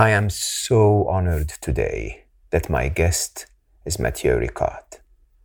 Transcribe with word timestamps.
I 0.00 0.08
am 0.12 0.30
so 0.30 1.06
honored 1.08 1.50
today 1.60 2.24
that 2.52 2.70
my 2.70 2.88
guest 2.88 3.44
is 3.84 3.98
Matthieu 3.98 4.34
Ricard. 4.34 5.00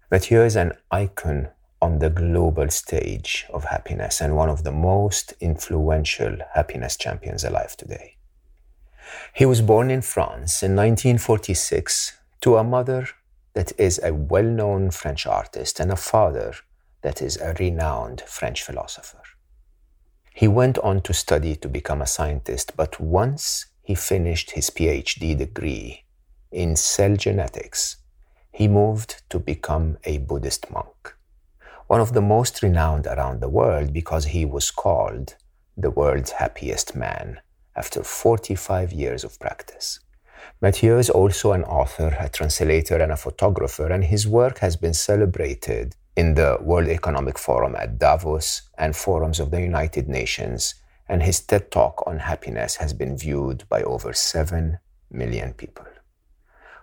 Matthieu 0.10 0.44
is 0.44 0.56
an 0.56 0.72
icon 0.90 1.50
on 1.82 2.00
the 2.00 2.10
global 2.10 2.70
stage 2.70 3.48
of 3.54 3.66
happiness 3.66 4.22
and 4.22 4.34
one 4.34 4.48
of 4.48 4.64
the 4.64 4.72
most 4.72 5.34
influential 5.42 6.38
happiness 6.54 6.96
champions 6.96 7.44
alive 7.44 7.76
today. 7.76 8.16
He 9.34 9.46
was 9.46 9.62
born 9.62 9.92
in 9.92 10.02
France 10.02 10.64
in 10.64 10.74
1946 10.74 12.18
to 12.40 12.56
a 12.56 12.64
mother 12.64 13.10
that 13.56 13.78
is 13.78 14.00
a 14.02 14.14
well 14.14 14.50
known 14.60 14.90
French 14.90 15.26
artist 15.28 15.82
and 15.82 15.92
a 15.92 15.98
father 15.98 16.54
that 17.02 17.22
is 17.22 17.36
a 17.42 17.56
renowned 17.60 18.22
French 18.22 18.64
philosopher. 18.64 19.24
He 20.34 20.48
went 20.48 20.78
on 20.78 21.02
to 21.02 21.14
study 21.14 21.58
to 21.58 21.68
become 21.68 22.02
a 22.02 22.08
scientist, 22.08 22.78
but 22.78 23.02
once 23.02 23.66
he 23.86 23.96
finished 23.96 24.52
his 24.52 24.70
PhD 24.70 25.38
degree 25.38 26.06
in 26.52 26.76
cell 26.76 27.16
genetics, 27.18 27.98
he 28.52 28.68
moved 28.68 29.22
to 29.30 29.40
become 29.40 29.98
a 30.06 30.20
Buddhist 30.20 30.72
monk. 30.72 31.14
One 31.88 32.00
of 32.00 32.14
the 32.14 32.22
most 32.22 32.64
renowned 32.64 33.06
around 33.06 33.42
the 33.42 33.50
world 33.50 33.92
because 33.92 34.26
he 34.26 34.46
was 34.46 34.72
called 34.72 35.36
the 35.76 35.92
world's 35.92 36.32
happiest 36.32 36.96
man 36.96 37.42
after 37.76 38.04
45 38.04 38.94
years 38.94 39.24
of 39.26 39.40
practice. 39.40 40.00
Matthieu 40.62 40.98
is 40.98 41.10
also 41.10 41.52
an 41.52 41.64
author, 41.66 42.16
a 42.20 42.30
translator, 42.30 42.98
and 42.98 43.12
a 43.12 43.18
photographer, 43.18 43.88
and 43.92 44.06
his 44.06 44.26
work 44.26 44.60
has 44.60 44.78
been 44.78 44.94
celebrated 44.94 45.96
in 46.16 46.36
the 46.36 46.58
World 46.62 46.88
Economic 46.88 47.38
Forum 47.38 47.76
at 47.76 48.00
Davos 48.00 48.62
and 48.78 48.96
forums 48.96 49.42
of 49.42 49.52
the 49.52 49.62
United 49.62 50.08
Nations 50.08 50.76
and 51.08 51.24
his 51.24 51.40
TED 51.42 51.72
Talk 51.72 52.04
on 52.08 52.20
happiness 52.20 52.78
has 52.78 52.94
been 52.94 53.18
viewed 53.18 53.68
by 53.70 53.84
over 53.84 54.14
7 54.14 54.80
million 55.12 55.54
people. 55.54 55.86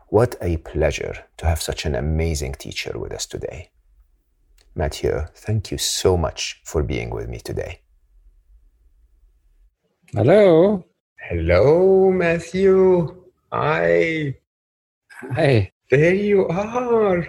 What 0.09 0.37
a 0.41 0.59
pleasure 0.59 1.25
to 1.39 1.47
have 1.47 1.63
such 1.63 1.87
an 1.87 1.95
amazing 1.95 2.53
teacher 2.59 2.99
with 2.99 3.13
us 3.13 3.27
today. 3.27 3.71
Matthieu, 4.75 5.23
thank 5.35 5.71
you 5.71 5.79
so 5.79 6.17
much 6.17 6.61
for 6.65 6.83
being 6.83 7.11
with 7.11 7.29
me 7.29 7.39
today. 7.39 7.81
Hello. 10.15 10.85
Hello, 11.19 12.11
Matthew. 12.11 13.25
Hi. 13.51 14.35
Hi. 15.35 15.73
There 15.91 16.15
you 16.15 16.47
are. 16.49 17.27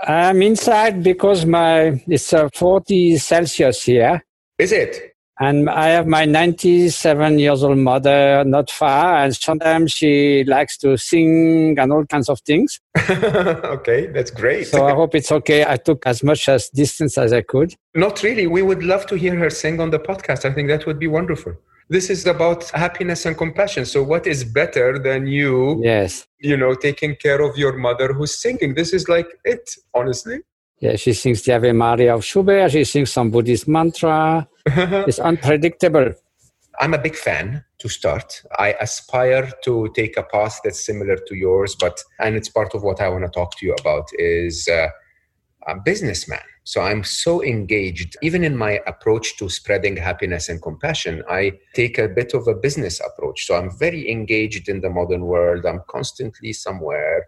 I'm 0.00 0.42
inside 0.42 1.02
because 1.02 1.46
my 1.46 2.02
it's 2.06 2.32
uh, 2.32 2.48
40 2.52 3.16
Celsius 3.16 3.84
here. 3.84 4.24
Is 4.58 4.72
it? 4.72 5.15
And 5.38 5.68
I 5.68 5.88
have 5.88 6.06
my 6.06 6.24
97 6.24 7.38
years 7.38 7.62
old 7.62 7.76
mother 7.76 8.42
not 8.44 8.70
far, 8.70 9.18
and 9.18 9.36
sometimes 9.36 9.92
she 9.92 10.44
likes 10.44 10.78
to 10.78 10.96
sing 10.96 11.78
and 11.78 11.92
all 11.92 12.06
kinds 12.06 12.30
of 12.30 12.40
things. 12.40 12.80
okay, 13.10 14.06
that's 14.06 14.30
great. 14.30 14.68
So 14.68 14.86
I 14.86 14.94
hope 14.94 15.14
it's 15.14 15.30
okay. 15.30 15.66
I 15.66 15.76
took 15.76 16.06
as 16.06 16.22
much 16.22 16.48
as 16.48 16.70
distance 16.70 17.18
as 17.18 17.34
I 17.34 17.42
could. 17.42 17.74
Not 17.94 18.22
really. 18.22 18.46
We 18.46 18.62
would 18.62 18.82
love 18.82 19.06
to 19.08 19.16
hear 19.16 19.36
her 19.36 19.50
sing 19.50 19.78
on 19.78 19.90
the 19.90 19.98
podcast. 19.98 20.46
I 20.46 20.54
think 20.54 20.68
that 20.68 20.86
would 20.86 20.98
be 20.98 21.06
wonderful. 21.06 21.54
This 21.88 22.08
is 22.10 22.26
about 22.26 22.68
happiness 22.70 23.26
and 23.26 23.36
compassion. 23.36 23.84
So 23.84 24.02
what 24.02 24.26
is 24.26 24.42
better 24.42 24.98
than 24.98 25.26
you? 25.26 25.80
Yes. 25.84 26.26
You 26.38 26.56
know, 26.56 26.74
taking 26.74 27.14
care 27.14 27.42
of 27.42 27.56
your 27.58 27.76
mother 27.76 28.12
who's 28.12 28.36
singing. 28.36 28.74
This 28.74 28.92
is 28.92 29.08
like 29.08 29.28
it, 29.44 29.70
honestly. 29.94 30.40
Yeah, 30.80 30.96
she 30.96 31.12
sings 31.12 31.42
the 31.42 31.54
Ave 31.54 31.72
Maria 31.72 32.14
of 32.14 32.24
Schubert. 32.24 32.72
She 32.72 32.84
sings 32.84 33.12
some 33.12 33.30
Buddhist 33.30 33.68
mantra. 33.68 34.48
it's 35.06 35.18
unpredictable. 35.18 36.12
I'm 36.80 36.92
a 36.92 36.98
big 36.98 37.14
fan 37.14 37.64
to 37.78 37.88
start. 37.88 38.42
I 38.58 38.74
aspire 38.80 39.50
to 39.64 39.90
take 39.94 40.16
a 40.16 40.22
path 40.22 40.60
that's 40.62 40.84
similar 40.84 41.16
to 41.16 41.34
yours, 41.34 41.76
but 41.78 42.02
and 42.20 42.36
it's 42.36 42.48
part 42.48 42.74
of 42.74 42.82
what 42.82 43.00
I 43.00 43.08
want 43.08 43.24
to 43.24 43.30
talk 43.30 43.56
to 43.58 43.66
you 43.66 43.74
about 43.74 44.08
is 44.18 44.68
uh, 44.68 44.88
a 45.66 45.76
businessman. 45.76 46.42
So 46.64 46.80
I'm 46.80 47.04
so 47.04 47.44
engaged, 47.44 48.16
even 48.22 48.42
in 48.42 48.56
my 48.56 48.80
approach 48.86 49.36
to 49.38 49.48
spreading 49.48 49.96
happiness 49.96 50.48
and 50.48 50.60
compassion. 50.60 51.22
I 51.30 51.52
take 51.74 51.96
a 51.96 52.08
bit 52.08 52.34
of 52.34 52.48
a 52.48 52.54
business 52.54 53.00
approach. 53.00 53.46
So 53.46 53.54
I'm 53.54 53.70
very 53.78 54.10
engaged 54.10 54.68
in 54.68 54.80
the 54.80 54.90
modern 54.90 55.22
world. 55.22 55.64
I'm 55.64 55.82
constantly 55.88 56.52
somewhere. 56.52 57.26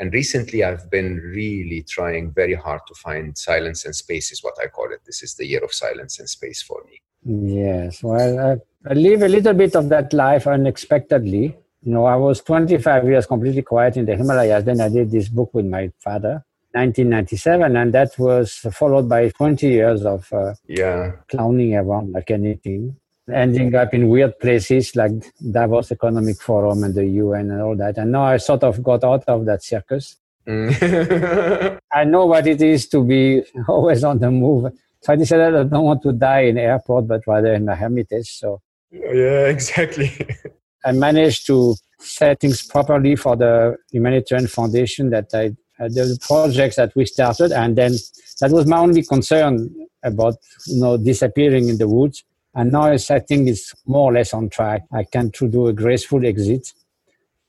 And 0.00 0.12
recently, 0.12 0.62
I've 0.62 0.90
been 0.90 1.16
really 1.16 1.82
trying 1.82 2.32
very 2.32 2.54
hard 2.54 2.80
to 2.86 2.94
find 2.94 3.36
silence 3.36 3.84
and 3.84 3.94
space, 3.94 4.30
is 4.30 4.42
what 4.42 4.54
I 4.62 4.68
call 4.68 4.92
it. 4.92 5.00
This 5.04 5.22
is 5.22 5.34
the 5.34 5.46
year 5.46 5.64
of 5.64 5.72
silence 5.72 6.18
and 6.20 6.28
space 6.28 6.62
for 6.62 6.82
me. 6.88 7.02
Yes. 7.24 8.02
Well, 8.02 8.38
I, 8.38 8.90
I 8.90 8.94
live 8.94 9.22
a 9.22 9.28
little 9.28 9.54
bit 9.54 9.74
of 9.74 9.88
that 9.88 10.12
life 10.12 10.46
unexpectedly. 10.46 11.56
You 11.82 11.92
know, 11.92 12.04
I 12.04 12.16
was 12.16 12.40
25 12.42 13.06
years 13.06 13.26
completely 13.26 13.62
quiet 13.62 13.96
in 13.96 14.06
the 14.06 14.16
Himalayas. 14.16 14.64
Then 14.64 14.80
I 14.80 14.88
did 14.88 15.10
this 15.10 15.28
book 15.28 15.50
with 15.52 15.66
my 15.66 15.90
father, 15.98 16.44
1997, 16.72 17.76
and 17.76 17.92
that 17.92 18.18
was 18.18 18.54
followed 18.72 19.08
by 19.08 19.30
20 19.30 19.68
years 19.68 20.04
of 20.04 20.32
uh, 20.32 20.54
yeah 20.66 21.12
clowning 21.28 21.74
around 21.74 22.12
like 22.12 22.30
anything 22.30 22.96
ending 23.32 23.74
up 23.74 23.94
in 23.94 24.08
weird 24.08 24.38
places 24.38 24.96
like 24.96 25.12
Davos 25.50 25.92
Economic 25.92 26.40
Forum 26.40 26.84
and 26.84 26.94
the 26.94 27.06
UN 27.06 27.50
and 27.50 27.62
all 27.62 27.76
that. 27.76 27.98
And 27.98 28.12
now 28.12 28.24
I 28.24 28.36
sort 28.38 28.62
of 28.62 28.82
got 28.82 29.04
out 29.04 29.24
of 29.28 29.44
that 29.46 29.62
circus. 29.62 30.16
Mm. 30.46 31.78
I 31.92 32.04
know 32.04 32.26
what 32.26 32.46
it 32.46 32.62
is 32.62 32.88
to 32.88 33.04
be 33.04 33.42
always 33.68 34.04
on 34.04 34.18
the 34.18 34.30
move. 34.30 34.72
So 35.02 35.12
I 35.12 35.16
decided 35.16 35.54
I 35.54 35.64
don't 35.64 35.84
want 35.84 36.02
to 36.02 36.12
die 36.12 36.40
in 36.40 36.58
airport, 36.58 37.06
but 37.06 37.26
rather 37.26 37.54
in 37.54 37.68
a 37.68 37.76
hermitage. 37.76 38.30
So 38.30 38.60
yeah, 38.90 39.46
exactly. 39.46 40.10
I 40.84 40.92
managed 40.92 41.46
to 41.48 41.74
set 41.98 42.40
things 42.40 42.62
properly 42.62 43.16
for 43.16 43.36
the 43.36 43.76
humanitarian 43.92 44.48
foundation 44.48 45.10
that 45.10 45.28
I 45.34 45.56
uh, 45.80 45.88
the 45.88 46.18
projects 46.26 46.74
that 46.74 46.92
we 46.96 47.06
started, 47.06 47.52
and 47.52 47.76
then 47.76 47.92
that 48.40 48.50
was 48.50 48.66
my 48.66 48.78
only 48.78 49.04
concern 49.04 49.70
about 50.02 50.34
you 50.66 50.80
know 50.80 50.96
disappearing 50.96 51.68
in 51.68 51.78
the 51.78 51.88
woods 51.88 52.24
and 52.58 52.72
now 52.72 52.86
I 52.86 52.96
think 52.96 53.48
it's 53.48 53.72
more 53.86 54.10
or 54.10 54.12
less 54.12 54.34
on 54.34 54.48
track. 54.48 54.82
I 54.92 55.04
can 55.04 55.30
to 55.38 55.46
do 55.46 55.68
a 55.68 55.72
graceful 55.72 56.26
exit. 56.26 56.72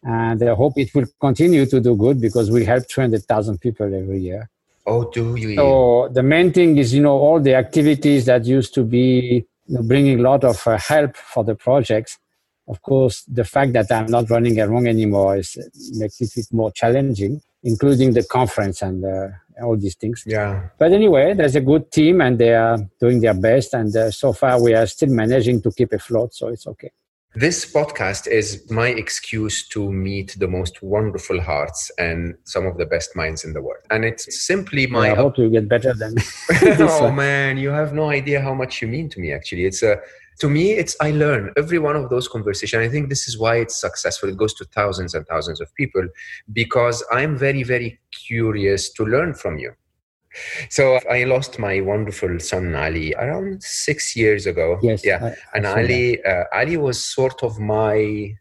And 0.04 0.42
I 0.44 0.54
hope 0.54 0.74
it 0.78 0.94
will 0.94 1.08
continue 1.20 1.66
to 1.66 1.80
do 1.82 1.96
good 1.96 2.22
because 2.22 2.52
we 2.52 2.64
help 2.64 2.88
200,000 2.88 3.60
people 3.60 3.88
every 3.88 4.20
year. 4.20 4.52
Oh, 4.86 5.10
do 5.10 5.36
you? 5.36 5.56
So 5.56 6.10
the 6.14 6.22
main 6.22 6.54
thing 6.54 6.78
is, 6.78 6.94
you 6.94 7.02
know, 7.02 7.18
all 7.18 7.40
the 7.40 7.56
activities 7.56 8.26
that 8.26 8.46
used 8.46 8.76
to 8.76 8.84
be 8.84 9.48
you 9.66 9.76
know, 9.76 9.82
bringing 9.82 10.20
a 10.20 10.22
lot 10.22 10.44
of 10.44 10.66
uh, 10.68 10.78
help 10.78 11.18
for 11.18 11.44
the 11.44 11.56
projects. 11.56 12.20
Of 12.68 12.84
course, 12.84 13.24
the 13.24 13.46
fact 13.46 13.74
that 13.74 13.92
I'm 13.92 14.12
not 14.12 14.30
running 14.30 14.60
along 14.60 14.86
anymore 14.88 15.38
is 15.38 15.58
makes 15.94 16.22
it 16.22 16.46
more 16.52 16.72
challenging, 16.72 17.42
including 17.64 18.14
the 18.14 18.24
conference 18.24 18.84
and 18.84 19.04
uh, 19.04 19.30
all 19.62 19.78
these 19.78 19.96
things. 19.96 20.24
Yeah. 20.26 20.70
But 20.78 20.92
anyway, 20.92 21.34
there's 21.34 21.56
a 21.56 21.62
good 21.62 21.92
team 21.92 22.22
and 22.22 22.38
they 22.38 22.54
are 22.54 22.78
doing 23.00 23.22
their 23.22 23.34
best. 23.34 23.74
And 23.74 23.96
uh, 23.96 24.12
so 24.12 24.34
far, 24.34 24.62
we 24.62 24.74
are 24.74 24.88
still 24.88 25.10
managing 25.10 25.62
to 25.64 25.72
keep 25.72 25.94
afloat. 25.94 26.34
So 26.34 26.48
it's 26.48 26.68
okay. 26.68 26.92
This 27.36 27.72
podcast 27.72 28.26
is 28.26 28.70
my 28.72 28.88
excuse 28.88 29.68
to 29.68 29.92
meet 29.92 30.36
the 30.40 30.48
most 30.48 30.82
wonderful 30.82 31.40
hearts 31.40 31.92
and 32.00 32.34
some 32.44 32.66
of 32.66 32.78
the 32.78 32.88
best 32.88 33.16
minds 33.16 33.46
in 33.46 33.54
the 33.54 33.62
world. 33.62 33.84
And 33.92 34.04
it's 34.04 34.44
simply 34.48 34.88
my. 34.88 35.08
Yeah, 35.08 35.14
I 35.14 35.16
hope 35.16 35.38
you 35.38 35.48
get 35.52 35.70
better 35.70 35.94
than. 35.94 36.16
oh 36.80 37.12
man, 37.12 37.60
you 37.60 37.70
have 37.70 37.94
no 37.94 38.10
idea 38.10 38.42
how 38.42 38.56
much 38.56 38.82
you 38.82 38.88
mean 38.88 39.10
to 39.10 39.20
me. 39.20 39.32
Actually, 39.32 39.66
it's 39.66 39.84
a 39.84 40.02
to 40.40 40.50
me 40.50 40.72
it's 40.72 40.96
i 41.02 41.12
learn 41.12 41.52
every 41.58 41.80
one 41.80 41.96
of 41.96 42.10
those 42.10 42.28
conversations. 42.28 42.82
I 42.82 42.90
think 42.90 43.10
this 43.10 43.28
is 43.28 43.38
why 43.38 43.58
it's 43.58 43.80
successful. 43.80 44.30
It 44.30 44.38
goes 44.38 44.54
to 44.56 44.66
thousands 44.66 45.14
and 45.14 45.26
thousands 45.28 45.62
of 45.62 45.74
people 45.76 46.08
because 46.54 47.04
i'm 47.12 47.38
very 47.38 47.64
very 47.64 48.00
curious 48.12 48.92
to 48.94 49.06
learn 49.06 49.34
from 49.34 49.58
you. 49.58 49.74
So 50.70 51.00
i 51.10 51.24
lost 51.24 51.60
my 51.60 51.82
wonderful 51.82 52.40
son 52.40 52.76
ali 52.76 53.14
around 53.16 53.64
six 53.64 54.16
years 54.16 54.46
ago. 54.46 54.80
Yes 54.82 55.06
yeah. 55.06 55.20
I, 55.54 55.58
and 55.58 55.66
ali 55.66 56.24
uh, 56.24 56.44
ali 56.54 56.78
was 56.78 57.04
sort 57.04 57.44
of 57.44 57.60
my 57.60 58.36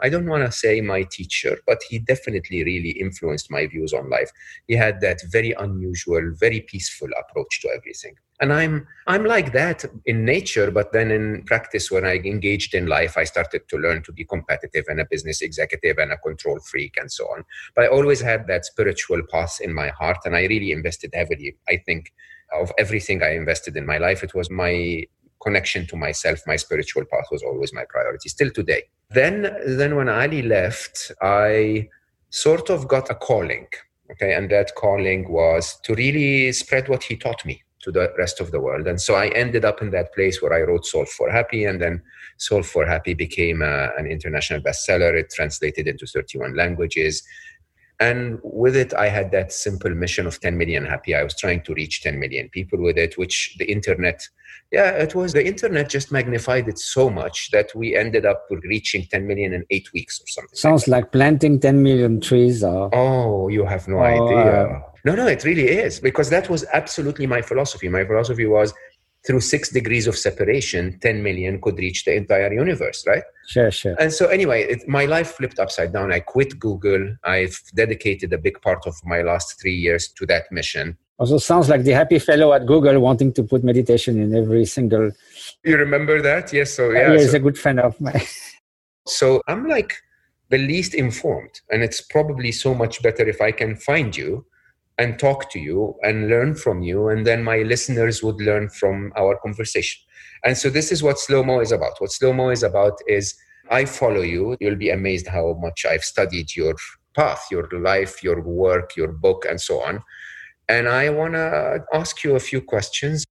I 0.00 0.08
don't 0.08 0.28
want 0.28 0.44
to 0.44 0.52
say 0.52 0.80
my 0.80 1.02
teacher, 1.04 1.58
but 1.66 1.80
he 1.88 1.98
definitely 1.98 2.64
really 2.64 2.90
influenced 2.90 3.50
my 3.50 3.66
views 3.66 3.92
on 3.92 4.10
life. 4.10 4.30
He 4.66 4.74
had 4.74 5.00
that 5.00 5.20
very 5.30 5.52
unusual, 5.52 6.32
very 6.34 6.60
peaceful 6.60 7.08
approach 7.18 7.60
to 7.62 7.68
everything. 7.68 8.16
And 8.40 8.52
I'm 8.52 8.86
I'm 9.06 9.24
like 9.24 9.52
that 9.52 9.84
in 10.06 10.24
nature, 10.24 10.70
but 10.70 10.92
then 10.92 11.12
in 11.12 11.44
practice, 11.44 11.90
when 11.90 12.04
I 12.04 12.16
engaged 12.16 12.74
in 12.74 12.86
life, 12.86 13.16
I 13.16 13.24
started 13.24 13.68
to 13.68 13.76
learn 13.76 14.02
to 14.02 14.12
be 14.12 14.24
competitive 14.24 14.86
and 14.88 15.00
a 15.00 15.06
business 15.08 15.40
executive 15.40 15.98
and 15.98 16.10
a 16.10 16.16
control 16.18 16.58
freak 16.58 16.96
and 16.98 17.10
so 17.10 17.24
on. 17.26 17.44
But 17.76 17.84
I 17.84 17.88
always 17.88 18.20
had 18.20 18.48
that 18.48 18.66
spiritual 18.66 19.22
path 19.30 19.58
in 19.60 19.72
my 19.72 19.88
heart, 19.88 20.18
and 20.24 20.34
I 20.34 20.46
really 20.46 20.72
invested 20.72 21.12
heavily. 21.14 21.56
I 21.68 21.76
think 21.76 22.12
of 22.52 22.72
everything 22.78 23.22
I 23.22 23.34
invested 23.34 23.76
in 23.76 23.86
my 23.86 23.98
life, 23.98 24.22
it 24.22 24.34
was 24.34 24.50
my 24.50 25.04
connection 25.42 25.86
to 25.88 25.96
myself, 25.96 26.40
my 26.46 26.56
spiritual 26.56 27.04
path 27.04 27.26
was 27.30 27.42
always 27.42 27.72
my 27.72 27.84
priority, 27.88 28.28
still 28.28 28.50
today. 28.50 28.84
Then, 29.10 29.54
then 29.66 29.96
when 29.96 30.08
Ali 30.08 30.42
left, 30.42 31.12
I 31.20 31.88
sort 32.30 32.70
of 32.70 32.88
got 32.88 33.10
a 33.10 33.14
calling. 33.14 33.66
Okay, 34.10 34.34
and 34.34 34.50
that 34.50 34.74
calling 34.74 35.30
was 35.30 35.78
to 35.84 35.94
really 35.94 36.52
spread 36.52 36.88
what 36.88 37.02
he 37.02 37.16
taught 37.16 37.44
me 37.46 37.62
to 37.80 37.92
the 37.92 38.12
rest 38.18 38.40
of 38.40 38.50
the 38.50 38.60
world. 38.60 38.86
And 38.86 39.00
so 39.00 39.14
I 39.14 39.28
ended 39.28 39.64
up 39.64 39.80
in 39.80 39.90
that 39.90 40.12
place 40.14 40.42
where 40.42 40.52
I 40.52 40.62
wrote 40.62 40.84
Solve 40.84 41.08
for 41.08 41.30
Happy, 41.30 41.64
and 41.64 41.80
then 41.80 42.02
Solve 42.38 42.66
for 42.66 42.84
Happy 42.84 43.14
became 43.14 43.62
a, 43.62 43.66
uh, 43.66 43.90
an 43.98 44.06
international 44.06 44.60
bestseller. 44.60 45.14
It 45.14 45.30
translated 45.30 45.86
into 45.86 46.06
31 46.06 46.54
languages. 46.54 47.22
And 48.00 48.40
with 48.42 48.76
it, 48.76 48.92
I 48.92 49.08
had 49.08 49.30
that 49.30 49.52
simple 49.52 49.94
mission 49.94 50.26
of 50.26 50.40
10 50.40 50.58
million 50.58 50.84
happy. 50.84 51.14
I 51.14 51.22
was 51.22 51.36
trying 51.36 51.62
to 51.62 51.74
reach 51.74 52.02
10 52.02 52.18
million 52.18 52.48
people 52.48 52.80
with 52.80 52.98
it, 52.98 53.16
which 53.16 53.54
the 53.58 53.66
internet, 53.66 54.28
yeah, 54.72 54.90
it 54.90 55.14
was 55.14 55.32
the 55.32 55.46
internet 55.46 55.88
just 55.88 56.10
magnified 56.10 56.66
it 56.68 56.78
so 56.78 57.08
much 57.08 57.50
that 57.52 57.74
we 57.74 57.96
ended 57.96 58.26
up 58.26 58.46
reaching 58.64 59.06
10 59.06 59.26
million 59.26 59.54
in 59.54 59.64
eight 59.70 59.92
weeks 59.92 60.20
or 60.20 60.26
something. 60.26 60.56
Sounds 60.56 60.88
like, 60.88 61.04
like 61.04 61.12
planting 61.12 61.60
10 61.60 61.82
million 61.82 62.20
trees. 62.20 62.64
Or... 62.64 62.90
Oh, 62.92 63.48
you 63.48 63.64
have 63.64 63.86
no 63.86 64.00
idea. 64.00 64.64
Uh... 64.64 64.80
No, 65.04 65.14
no, 65.14 65.26
it 65.26 65.44
really 65.44 65.68
is 65.68 66.00
because 66.00 66.30
that 66.30 66.48
was 66.48 66.64
absolutely 66.72 67.26
my 67.26 67.42
philosophy. 67.42 67.88
My 67.88 68.04
philosophy 68.04 68.46
was 68.46 68.72
through 69.26 69.40
six 69.40 69.70
degrees 69.70 70.06
of 70.06 70.16
separation, 70.16 70.98
10 71.00 71.22
million 71.22 71.60
could 71.60 71.78
reach 71.78 72.04
the 72.04 72.14
entire 72.14 72.52
universe, 72.52 73.04
right? 73.06 73.22
Sure, 73.46 73.70
sure. 73.70 73.96
And 73.98 74.12
so, 74.12 74.26
anyway, 74.26 74.64
it, 74.64 74.86
my 74.86 75.06
life 75.06 75.32
flipped 75.32 75.58
upside 75.58 75.92
down. 75.92 76.12
I 76.12 76.20
quit 76.20 76.58
Google. 76.58 77.16
I've 77.24 77.58
dedicated 77.74 78.32
a 78.32 78.38
big 78.38 78.60
part 78.60 78.86
of 78.86 78.94
my 79.04 79.22
last 79.22 79.60
three 79.60 79.74
years 79.74 80.08
to 80.18 80.26
that 80.26 80.44
mission. 80.52 80.98
Also, 81.18 81.38
sounds 81.38 81.68
like 81.68 81.84
the 81.84 81.92
happy 81.92 82.18
fellow 82.18 82.52
at 82.52 82.66
Google 82.66 82.98
wanting 83.00 83.32
to 83.34 83.42
put 83.44 83.64
meditation 83.64 84.20
in 84.20 84.34
every 84.34 84.66
single. 84.66 85.10
You 85.64 85.76
remember 85.78 86.20
that? 86.20 86.52
Yes. 86.52 86.74
So, 86.74 86.90
yeah. 86.90 87.10
He 87.10 87.16
is 87.16 87.30
so, 87.30 87.36
a 87.36 87.40
good 87.40 87.58
friend 87.58 87.80
of 87.80 87.98
mine. 88.00 88.20
so, 89.06 89.40
I'm 89.46 89.66
like 89.68 89.94
the 90.50 90.58
least 90.58 90.92
informed, 90.92 91.60
and 91.70 91.82
it's 91.82 92.02
probably 92.02 92.52
so 92.52 92.74
much 92.74 93.02
better 93.02 93.26
if 93.26 93.40
I 93.40 93.52
can 93.52 93.76
find 93.76 94.14
you 94.14 94.44
and 94.98 95.18
talk 95.18 95.50
to 95.50 95.58
you 95.58 95.94
and 96.02 96.28
learn 96.28 96.54
from 96.54 96.82
you 96.82 97.08
and 97.08 97.26
then 97.26 97.42
my 97.42 97.58
listeners 97.58 98.22
would 98.22 98.40
learn 98.40 98.68
from 98.68 99.12
our 99.16 99.36
conversation. 99.42 100.00
And 100.44 100.56
so 100.56 100.70
this 100.70 100.92
is 100.92 101.02
what 101.02 101.18
Slo 101.18 101.42
Mo 101.42 101.60
is 101.60 101.72
about. 101.72 101.94
What 101.98 102.12
Slo 102.12 102.32
Mo 102.32 102.50
is 102.50 102.62
about 102.62 102.98
is 103.06 103.34
i 103.70 103.84
follow 103.84 104.20
you. 104.20 104.56
You'll 104.60 104.76
be 104.76 104.90
amazed 104.90 105.26
how 105.26 105.54
much 105.60 105.86
i've 105.86 106.04
studied 106.04 106.54
your 106.54 106.74
path 107.14 107.46
your 107.50 107.68
life 107.72 108.22
your 108.22 108.40
work 108.42 108.96
your 108.96 109.12
book 109.12 109.46
and 109.48 109.60
so 109.60 109.80
on. 109.80 110.02
And 110.68 110.88
i 110.88 111.10
want 111.10 111.34
to 111.34 111.80
ask 111.92 112.22
you 112.24 112.36
a 112.36 112.40
few 112.40 112.60
questions. 112.60 113.24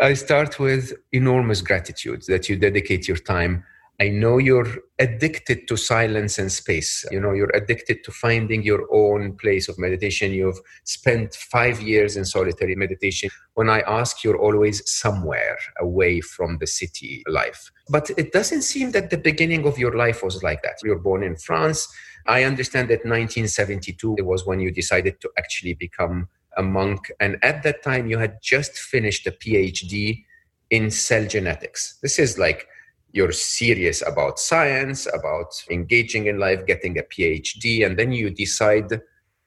I 0.00 0.14
start 0.14 0.58
with 0.58 0.94
enormous 1.12 1.60
gratitude 1.60 2.22
that 2.28 2.48
you 2.48 2.56
dedicate 2.56 3.06
your 3.06 3.18
time 3.18 3.64
I 4.00 4.08
know 4.08 4.38
you're 4.38 4.66
addicted 4.98 5.68
to 5.68 5.76
silence 5.76 6.38
and 6.38 6.50
space. 6.50 7.04
You 7.12 7.20
know, 7.20 7.32
you're 7.32 7.54
addicted 7.54 8.02
to 8.04 8.10
finding 8.10 8.64
your 8.64 8.86
own 8.92 9.36
place 9.36 9.68
of 9.68 9.78
meditation. 9.78 10.32
You've 10.32 10.58
spent 10.82 11.34
five 11.34 11.80
years 11.80 12.16
in 12.16 12.24
solitary 12.24 12.74
meditation. 12.74 13.30
When 13.54 13.70
I 13.70 13.80
ask, 13.80 14.24
you're 14.24 14.38
always 14.38 14.88
somewhere 14.90 15.56
away 15.78 16.20
from 16.20 16.58
the 16.58 16.66
city 16.66 17.22
life. 17.28 17.70
But 17.88 18.10
it 18.16 18.32
doesn't 18.32 18.62
seem 18.62 18.90
that 18.92 19.10
the 19.10 19.18
beginning 19.18 19.64
of 19.64 19.78
your 19.78 19.96
life 19.96 20.24
was 20.24 20.42
like 20.42 20.62
that. 20.62 20.78
You're 20.82 20.98
born 20.98 21.22
in 21.22 21.36
France. 21.36 21.86
I 22.26 22.42
understand 22.42 22.88
that 22.88 23.04
1972 23.04 24.16
was 24.20 24.44
when 24.44 24.58
you 24.58 24.72
decided 24.72 25.20
to 25.20 25.30
actually 25.38 25.74
become 25.74 26.28
a 26.56 26.62
monk. 26.62 27.12
And 27.20 27.38
at 27.44 27.62
that 27.62 27.84
time, 27.84 28.08
you 28.08 28.18
had 28.18 28.38
just 28.42 28.72
finished 28.76 29.26
a 29.28 29.32
PhD 29.32 30.24
in 30.70 30.90
cell 30.90 31.26
genetics. 31.26 31.98
This 32.02 32.18
is 32.18 32.38
like 32.38 32.66
you're 33.14 33.32
serious 33.32 34.02
about 34.04 34.40
science, 34.40 35.06
about 35.14 35.54
engaging 35.70 36.26
in 36.26 36.38
life, 36.40 36.66
getting 36.66 36.98
a 36.98 37.02
PhD, 37.02 37.86
and 37.86 37.96
then 37.96 38.10
you 38.10 38.28
decide 38.28 38.88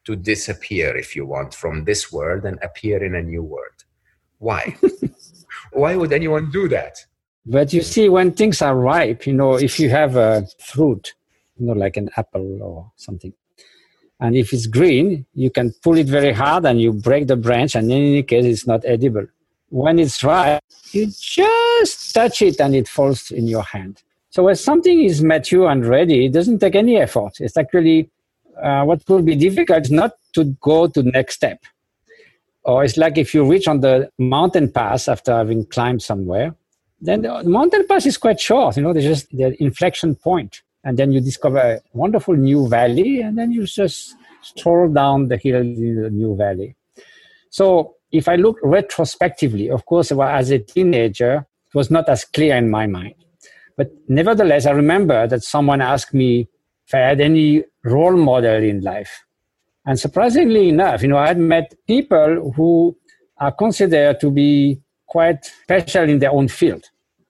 to 0.06 0.16
disappear, 0.16 0.96
if 0.96 1.18
you 1.18 1.26
want, 1.26 1.54
from 1.54 1.84
this 1.84 2.10
world 2.10 2.46
and 2.46 2.58
appear 2.64 3.04
in 3.04 3.14
a 3.14 3.22
new 3.22 3.44
world. 3.44 3.84
Why? 4.40 4.78
Why 5.74 5.98
would 5.98 6.14
anyone 6.14 6.50
do 6.50 6.70
that? 6.70 6.96
But 7.46 7.74
you 7.74 7.82
see, 7.82 8.08
when 8.08 8.32
things 8.32 8.62
are 8.62 8.74
ripe, 8.74 9.28
you 9.28 9.34
know, 9.34 9.56
if 9.56 9.82
you 9.82 9.90
have 9.90 10.16
a 10.16 10.48
fruit, 10.66 11.14
you 11.58 11.66
know, 11.68 11.74
like 11.74 11.98
an 11.98 12.10
apple 12.16 12.64
or 12.64 12.92
something, 12.96 13.34
and 14.22 14.38
if 14.38 14.54
it's 14.54 14.66
green, 14.66 15.26
you 15.34 15.52
can 15.52 15.74
pull 15.84 15.98
it 15.98 16.08
very 16.08 16.32
hard 16.32 16.66
and 16.66 16.80
you 16.80 16.94
break 16.94 17.28
the 17.28 17.36
branch, 17.36 17.76
and 17.76 17.92
in 17.92 17.98
any 17.98 18.24
case, 18.24 18.46
it's 18.46 18.66
not 18.66 18.86
edible 18.86 19.28
when 19.70 20.00
it's 20.00 20.18
dry, 20.20 20.60
you 20.92 21.08
just 21.20 22.14
touch 22.14 22.42
it 22.42 22.60
and 22.60 22.76
it 22.76 22.88
falls 22.88 23.32
in 23.32 23.48
your 23.48 23.64
hand. 23.64 24.02
So 24.30 24.44
when 24.44 24.56
something 24.56 25.02
is 25.02 25.22
mature 25.22 25.70
and 25.70 25.86
ready, 25.86 26.26
it 26.26 26.34
doesn't 26.34 26.60
take 26.60 26.76
any 26.76 26.98
effort. 26.98 27.40
It's 27.40 27.58
actually 27.58 28.10
uh, 28.62 28.84
what 28.84 29.08
will 29.08 29.22
be 29.22 29.36
difficult 29.36 29.86
is 29.86 29.92
not 29.92 30.14
to 30.34 30.46
go 30.62 30.88
to 30.88 31.02
the 31.02 31.12
next 31.12 31.36
step. 31.36 31.64
Or 32.64 32.84
it's 32.84 32.98
like 32.98 33.18
if 33.18 33.34
you 33.34 33.50
reach 33.50 33.68
on 33.68 33.80
the 33.80 34.10
mountain 34.18 34.72
pass 34.72 35.08
after 35.08 35.34
having 35.34 35.66
climbed 35.66 36.02
somewhere, 36.02 36.54
then 37.00 37.22
the 37.22 37.44
mountain 37.44 37.86
pass 37.88 38.06
is 38.06 38.18
quite 38.18 38.40
short. 38.40 38.76
You 38.76 38.84
know, 38.84 38.94
there's 38.94 39.06
just 39.06 39.30
the 39.30 39.56
inflection 39.62 40.16
point, 40.16 40.64
and 40.84 40.98
then 40.98 41.12
you 41.12 41.22
discover 41.22 41.60
a 41.60 41.82
wonderful 41.94 42.36
new 42.36 42.68
valley, 42.68 43.22
and 43.22 43.38
then 43.38 43.52
you 43.52 43.66
just 43.66 44.16
stroll 44.42 44.90
down 44.90 45.28
the 45.28 45.38
hill 45.38 45.58
in 45.58 46.02
the 46.02 46.10
new 46.10 46.36
valley. 46.36 46.76
So 47.50 47.97
if 48.12 48.28
I 48.28 48.36
look 48.36 48.58
retrospectively, 48.64 49.70
of 49.70 49.86
course, 49.86 50.12
as 50.12 50.52
a 50.52 50.60
teenager, 50.60 51.46
it 51.68 51.76
was 51.76 51.92
not 51.92 52.08
as 52.10 52.24
clear 52.24 52.56
in 52.56 52.70
my 52.70 52.88
mind. 52.88 53.16
But 53.76 53.92
nevertheless, 54.08 54.66
I 54.66 54.72
remember 54.72 55.28
that 55.28 55.44
someone 55.44 55.82
asked 55.82 56.14
me 56.14 56.48
if 56.88 56.96
I 56.96 57.00
had 57.00 57.22
any 57.22 57.64
role 57.84 58.16
model 58.16 58.64
in 58.64 58.82
life. 58.82 59.24
And 59.86 60.00
surprisingly 60.00 60.70
enough, 60.70 61.02
you 61.02 61.10
know, 61.10 61.18
I 61.18 61.28
had 61.28 61.38
met 61.38 61.74
people 61.86 62.54
who 62.56 62.98
are 63.38 63.52
considered 63.52 64.20
to 64.22 64.32
be 64.32 64.82
quite 65.06 65.46
special 65.46 66.10
in 66.10 66.20
their 66.20 66.32
own 66.32 66.48
field. 66.48 66.86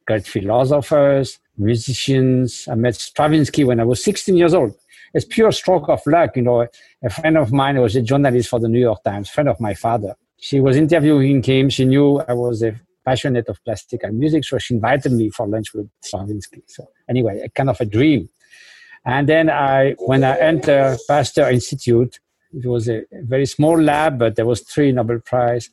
Great 0.06 0.26
philosophers, 0.26 1.40
musicians. 1.58 2.68
I 2.72 2.76
met 2.76 2.96
Stravinsky 2.96 3.64
when 3.64 3.80
I 3.80 3.84
was 3.84 4.04
16 4.04 4.38
years 4.38 4.54
old. 4.54 4.74
It's 5.14 5.26
pure 5.26 5.52
stroke 5.52 5.90
of 5.90 6.02
luck. 6.06 6.36
You 6.36 6.44
know, 6.44 6.68
a 7.04 7.10
friend 7.10 7.38
of 7.38 7.52
mine 7.52 7.80
was 7.80 7.96
a 7.96 8.02
journalist 8.02 8.50
for 8.50 8.60
the 8.60 8.69
New 8.69 8.80
York 8.80 9.04
Times, 9.04 9.30
friend 9.30 9.50
of 9.50 9.60
my 9.60 9.74
father 9.74 10.16
she 10.40 10.60
was 10.60 10.76
interviewing 10.76 11.42
him. 11.44 11.70
She 11.70 11.86
knew 11.86 12.20
I 12.28 12.34
was 12.34 12.64
a 12.64 12.76
passionate 13.06 13.48
of 13.48 13.64
classical 13.64 14.12
music, 14.12 14.44
so 14.44 14.58
she 14.58 14.76
invited 14.76 15.12
me 15.12 15.30
for 15.30 15.48
lunch 15.48 15.74
with 15.74 15.90
Stravinsky. 16.02 16.64
So 16.68 16.88
anyway, 17.10 17.48
kind 17.56 17.70
of 17.70 17.80
a 17.80 17.86
dream. 17.86 18.30
And 19.06 19.28
then 19.30 19.50
I, 19.50 19.94
when 20.00 20.24
I 20.24 20.38
entered 20.38 20.98
Pasteur 21.08 21.50
Institute, 21.50 22.20
it 22.54 22.66
was 22.68 22.90
a 22.90 23.04
very 23.24 23.46
small 23.46 23.82
lab, 23.82 24.20
but 24.20 24.36
there 24.36 24.46
was 24.46 24.62
three 24.62 24.92
Nobel 24.92 25.20
Prize. 25.20 25.70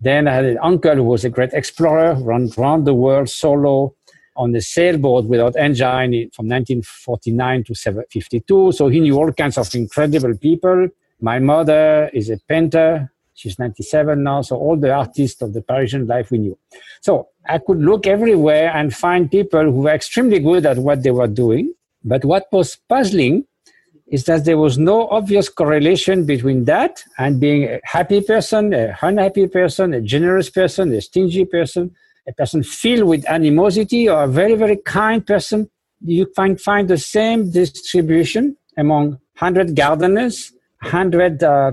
Then 0.00 0.28
I 0.28 0.34
had 0.34 0.44
an 0.44 0.58
uncle 0.62 0.94
who 0.96 1.04
was 1.04 1.24
a 1.24 1.30
great 1.30 1.52
explorer, 1.52 2.14
run 2.14 2.50
around 2.58 2.84
the 2.84 2.94
world 2.94 3.30
solo 3.30 3.94
on 4.36 4.52
the 4.52 4.60
sailboat 4.60 5.24
without 5.26 5.56
engine 5.56 6.30
from 6.34 6.48
1949 6.48 7.64
to 7.64 8.04
52. 8.10 8.72
So 8.72 8.88
he 8.88 9.00
knew 9.00 9.16
all 9.16 9.32
kinds 9.32 9.56
of 9.56 9.72
incredible 9.74 10.36
people. 10.36 10.88
My 11.20 11.38
mother 11.38 12.10
is 12.12 12.30
a 12.30 12.38
painter. 12.48 13.10
She's 13.34 13.58
97 13.58 14.22
now, 14.22 14.42
so 14.42 14.56
all 14.56 14.76
the 14.76 14.92
artists 14.92 15.42
of 15.42 15.52
the 15.52 15.60
Parisian 15.60 16.06
life 16.06 16.30
we 16.30 16.38
knew. 16.38 16.56
So 17.00 17.28
I 17.48 17.58
could 17.58 17.80
look 17.80 18.06
everywhere 18.06 18.72
and 18.74 18.94
find 18.94 19.30
people 19.30 19.64
who 19.64 19.82
were 19.82 19.90
extremely 19.90 20.38
good 20.38 20.64
at 20.64 20.78
what 20.78 21.02
they 21.02 21.10
were 21.10 21.26
doing. 21.26 21.74
But 22.04 22.24
what 22.24 22.46
was 22.52 22.76
puzzling 22.88 23.44
is 24.06 24.24
that 24.24 24.44
there 24.44 24.58
was 24.58 24.78
no 24.78 25.08
obvious 25.08 25.48
correlation 25.48 26.24
between 26.26 26.64
that 26.66 27.02
and 27.18 27.40
being 27.40 27.64
a 27.64 27.80
happy 27.84 28.20
person, 28.20 28.72
a 28.72 28.96
unhappy 29.02 29.48
person, 29.48 29.94
a 29.94 30.00
generous 30.00 30.50
person, 30.50 30.94
a 30.94 31.00
stingy 31.00 31.44
person, 31.44 31.90
a 32.28 32.32
person 32.32 32.62
filled 32.62 33.08
with 33.08 33.28
animosity, 33.28 34.08
or 34.08 34.24
a 34.24 34.28
very, 34.28 34.54
very 34.54 34.76
kind 34.76 35.26
person. 35.26 35.68
You 36.04 36.26
find, 36.36 36.60
find 36.60 36.88
the 36.88 36.98
same 36.98 37.50
distribution 37.50 38.56
among 38.76 39.10
100 39.38 39.74
gardeners, 39.74 40.52
100 40.82 41.42
uh, 41.42 41.72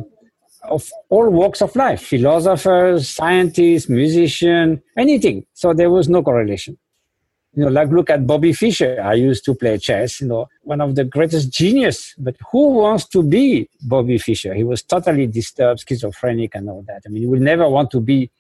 of 0.64 0.90
all 1.10 1.30
walks 1.30 1.62
of 1.62 1.76
life 1.76 2.02
philosophers, 2.02 3.10
scientists, 3.10 3.90
musicians, 3.90 4.80
anything. 4.98 5.46
So 5.54 5.74
there 5.74 5.90
was 5.90 6.08
no 6.10 6.22
correlation. 6.24 6.78
You 7.54 7.66
know, 7.66 7.70
like 7.70 7.90
look 7.90 8.10
at 8.10 8.26
Bobby 8.26 8.54
Fischer. 8.54 9.02
I 9.04 9.16
used 9.16 9.44
to 9.44 9.54
play 9.54 9.78
chess, 9.78 10.22
you 10.22 10.28
know, 10.28 10.48
one 10.62 10.80
of 10.80 10.96
the 10.96 11.04
greatest 11.04 11.52
genius. 11.52 12.14
But 12.18 12.38
who 12.50 12.70
wants 12.76 13.06
to 13.10 13.22
be 13.22 13.70
Bobby 13.82 14.18
Fischer? 14.18 14.54
He 14.54 14.64
was 14.64 14.84
totally 14.84 15.28
disturbed, 15.28 15.84
schizophrenic 15.86 16.56
and 16.56 16.70
all 16.70 16.84
that. 16.88 17.02
I 17.06 17.10
mean, 17.10 17.24
you 17.24 17.30
will 17.30 17.42
never 17.42 17.68
want 17.68 17.92
to 17.92 18.00
be 18.00 18.32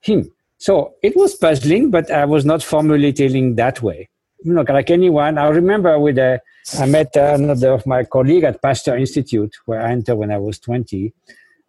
him. 0.00 0.30
So 0.58 0.94
it 1.02 1.16
was 1.16 1.34
puzzling, 1.34 1.90
but 1.90 2.08
I 2.12 2.24
was 2.24 2.44
not 2.44 2.62
formulating 2.62 3.56
that 3.56 3.82
way. 3.82 4.08
You 4.44 4.52
know, 4.52 4.62
like 4.62 4.90
anyone, 4.90 5.38
I 5.38 5.48
remember 5.48 5.98
with 5.98 6.18
a, 6.18 6.40
I 6.78 6.86
met 6.86 7.16
another 7.16 7.72
of 7.72 7.84
my 7.84 8.04
colleague 8.04 8.44
at 8.44 8.62
Pasteur 8.62 8.96
Institute, 8.96 9.56
where 9.66 9.80
I 9.80 9.90
entered 9.90 10.14
when 10.14 10.30
I 10.30 10.38
was 10.38 10.60
20. 10.60 11.12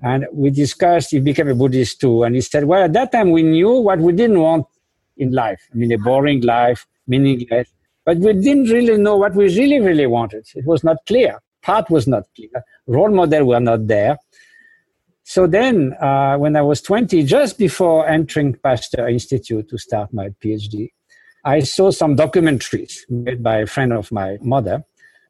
And 0.03 0.27
we 0.33 0.50
discussed, 0.50 1.12
he 1.12 1.22
became 1.22 1.48
a 1.48 1.55
Buddhist 1.55 2.01
too. 2.01 2.24
And 2.24 2.36
he 2.36 2.41
said, 2.41 2.65
well, 2.65 2.83
at 2.83 2.93
that 2.93 3.13
time 3.13 3.31
we 3.31 3.41
knew 3.41 3.72
what 3.72 4.00
we 4.00 4.12
didn't 4.12 4.39
want 4.39 4.67
in 5.15 5.31
life. 5.31 5.62
I 5.72 5.77
mean, 5.77 5.93
a 5.93 5.98
boring 5.98 6.41
life, 6.41 6.86
meaningless. 7.07 7.69
But 8.05 8.17
we 8.17 8.33
didn't 8.33 8.65
really 8.65 8.98
know 8.98 9.15
what 9.15 9.33
we 9.33 9.45
really, 9.45 9.79
really 9.79 10.05
wanted. 10.05 10.45
It 10.55 10.65
was 10.65 10.83
not 10.83 10.98
clear. 11.07 11.39
Path 11.62 11.89
was 11.89 12.05
not 12.05 12.24
clear. 12.36 12.50
Role 12.86 13.12
model 13.12 13.45
were 13.45 13.62
not 13.62 13.88
there. 13.88 14.17
So 15.24 15.48
then, 15.48 15.93
uh, 16.01 16.36
when 16.36 16.57
I 16.57 16.62
was 16.62 16.81
20, 16.81 17.24
just 17.24 17.57
before 17.57 18.05
entering 18.05 18.55
Pasteur 18.55 19.07
Institute 19.07 19.69
to 19.69 19.77
start 19.77 20.13
my 20.13 20.29
PhD, 20.43 20.89
I 21.45 21.62
saw 21.62 21.91
some 21.91 22.17
documentaries 22.17 23.10
made 23.10 23.41
by 23.41 23.60
a 23.60 23.65
friend 23.65 23.93
of 23.93 24.12
my 24.12 24.38
mother 24.41 24.83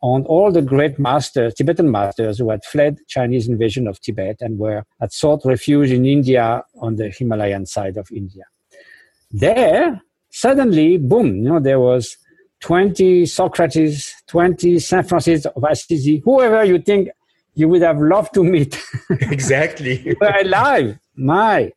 on 0.04 0.26
all 0.26 0.52
the 0.52 0.62
great 0.62 1.00
masters, 1.00 1.54
Tibetan 1.54 1.90
masters 1.90 2.38
who 2.38 2.50
had 2.50 2.64
fled 2.66 2.98
Chinese 3.08 3.48
invasion 3.48 3.88
of 3.88 4.02
Tibet 4.02 4.36
and 4.42 4.60
were 4.60 4.84
had 5.00 5.14
sought 5.14 5.46
refuge 5.46 5.92
in 5.92 6.06
India 6.06 6.62
on 6.82 6.98
the 6.98 7.10
Himalayan 7.10 7.66
side 7.66 7.96
of 7.96 8.12
India. 8.12 8.44
There, 9.32 10.02
suddenly, 10.30 10.98
boom, 10.98 11.38
you 11.38 11.44
know, 11.44 11.60
there 11.62 11.80
was 11.80 12.18
20 12.60 13.26
Socrates, 13.26 14.14
20 14.28 14.78
Saint 14.80 15.08
Francis 15.08 15.46
of 15.46 15.64
Assisi, 15.64 16.22
whoever 16.26 16.66
you 16.66 16.80
think 16.80 17.08
you 17.56 17.70
would 17.70 17.82
have 17.82 18.00
loved 18.00 18.34
to 18.34 18.44
meet. 18.44 18.78
exactly. 19.10 20.16
were 20.20 20.36
alive. 20.42 21.00
My. 21.16 21.72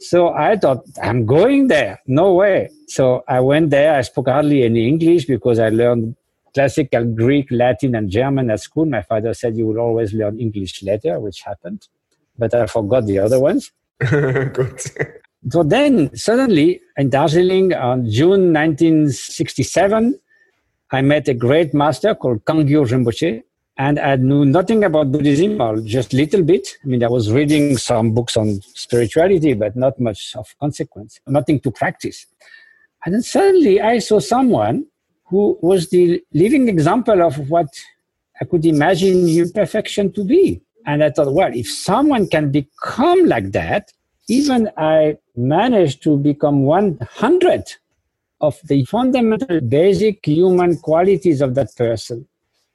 So 0.00 0.30
I 0.30 0.56
thought, 0.56 0.84
I'm 1.00 1.24
going 1.24 1.68
there. 1.68 2.00
No 2.06 2.34
way. 2.34 2.70
So 2.88 3.22
I 3.28 3.38
went 3.38 3.70
there. 3.70 3.94
I 3.94 4.00
spoke 4.00 4.28
hardly 4.28 4.64
any 4.64 4.88
English 4.88 5.26
because 5.26 5.60
I 5.60 5.68
learned 5.68 6.16
classical 6.54 7.04
Greek, 7.04 7.48
Latin, 7.50 7.94
and 7.94 8.10
German 8.10 8.50
at 8.50 8.60
school. 8.60 8.86
My 8.86 9.02
father 9.02 9.34
said 9.34 9.56
you 9.56 9.66
will 9.66 9.78
always 9.78 10.12
learn 10.12 10.38
English 10.40 10.82
later, 10.82 11.18
which 11.20 11.42
happened. 11.42 11.88
But 12.38 12.54
I 12.54 12.66
forgot 12.66 13.06
the 13.06 13.18
other 13.18 13.40
ones. 13.40 13.72
Good. 13.98 14.80
So 15.48 15.62
then 15.62 16.14
suddenly 16.14 16.80
in 16.96 17.10
Darjeeling 17.10 17.72
on 17.74 18.10
June 18.10 18.52
1967, 18.52 20.18
I 20.92 21.02
met 21.02 21.28
a 21.28 21.34
great 21.34 21.72
master 21.72 22.14
called 22.14 22.44
Kangyur 22.44 22.86
Rinpoche. 22.86 23.42
And 23.76 23.98
I 23.98 24.16
knew 24.16 24.44
nothing 24.44 24.84
about 24.84 25.10
Buddhism 25.10 25.58
or 25.58 25.80
just 25.80 26.12
little 26.12 26.42
bit. 26.42 26.68
I 26.84 26.86
mean, 26.86 27.02
I 27.02 27.08
was 27.08 27.32
reading 27.32 27.78
some 27.78 28.12
books 28.12 28.36
on 28.36 28.60
spirituality, 28.74 29.54
but 29.54 29.74
not 29.74 29.98
much 29.98 30.36
of 30.36 30.54
consequence, 30.60 31.18
nothing 31.26 31.60
to 31.60 31.70
practice. 31.70 32.26
And 33.06 33.14
then 33.14 33.22
suddenly 33.22 33.80
I 33.80 33.98
saw 34.00 34.18
someone 34.18 34.84
who 35.30 35.56
was 35.62 35.88
the 35.90 36.22
living 36.34 36.68
example 36.68 37.22
of 37.22 37.48
what 37.48 37.68
I 38.40 38.44
could 38.44 38.66
imagine 38.66 39.28
imperfection 39.28 40.12
to 40.12 40.24
be. 40.24 40.60
And 40.86 41.04
I 41.04 41.10
thought, 41.10 41.32
well, 41.32 41.54
if 41.54 41.70
someone 41.70 42.26
can 42.26 42.50
become 42.50 43.26
like 43.26 43.52
that, 43.52 43.92
even 44.28 44.70
I 44.76 45.18
managed 45.36 46.02
to 46.04 46.16
become 46.16 46.64
100 46.64 47.64
of 48.40 48.58
the 48.64 48.84
fundamental 48.86 49.60
basic 49.60 50.24
human 50.26 50.78
qualities 50.78 51.40
of 51.40 51.54
that 51.54 51.76
person. 51.76 52.26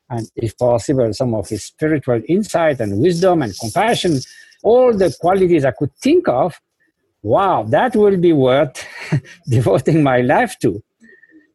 And 0.09 0.29
if 0.35 0.57
possible, 0.57 1.11
some 1.13 1.33
of 1.33 1.49
his 1.49 1.63
spiritual 1.63 2.21
insight 2.27 2.79
and 2.79 2.99
wisdom 2.99 3.41
and 3.41 3.57
compassion, 3.59 4.19
all 4.63 4.95
the 4.95 5.15
qualities 5.19 5.65
I 5.65 5.71
could 5.71 5.93
think 5.95 6.27
of, 6.27 6.59
wow, 7.23 7.63
that 7.63 7.95
will 7.95 8.17
be 8.17 8.33
worth 8.33 8.85
devoting 9.49 10.03
my 10.03 10.21
life 10.21 10.55
to. 10.61 10.83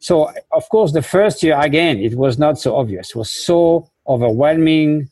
So, 0.00 0.33
of 0.52 0.69
course, 0.71 0.92
the 0.92 1.02
first 1.02 1.42
year, 1.42 1.59
again, 1.61 1.99
it 1.99 2.14
was 2.14 2.38
not 2.38 2.59
so 2.59 2.75
obvious. 2.76 3.11
It 3.11 3.16
was 3.16 3.30
so 3.30 3.90
overwhelming. 4.09 5.09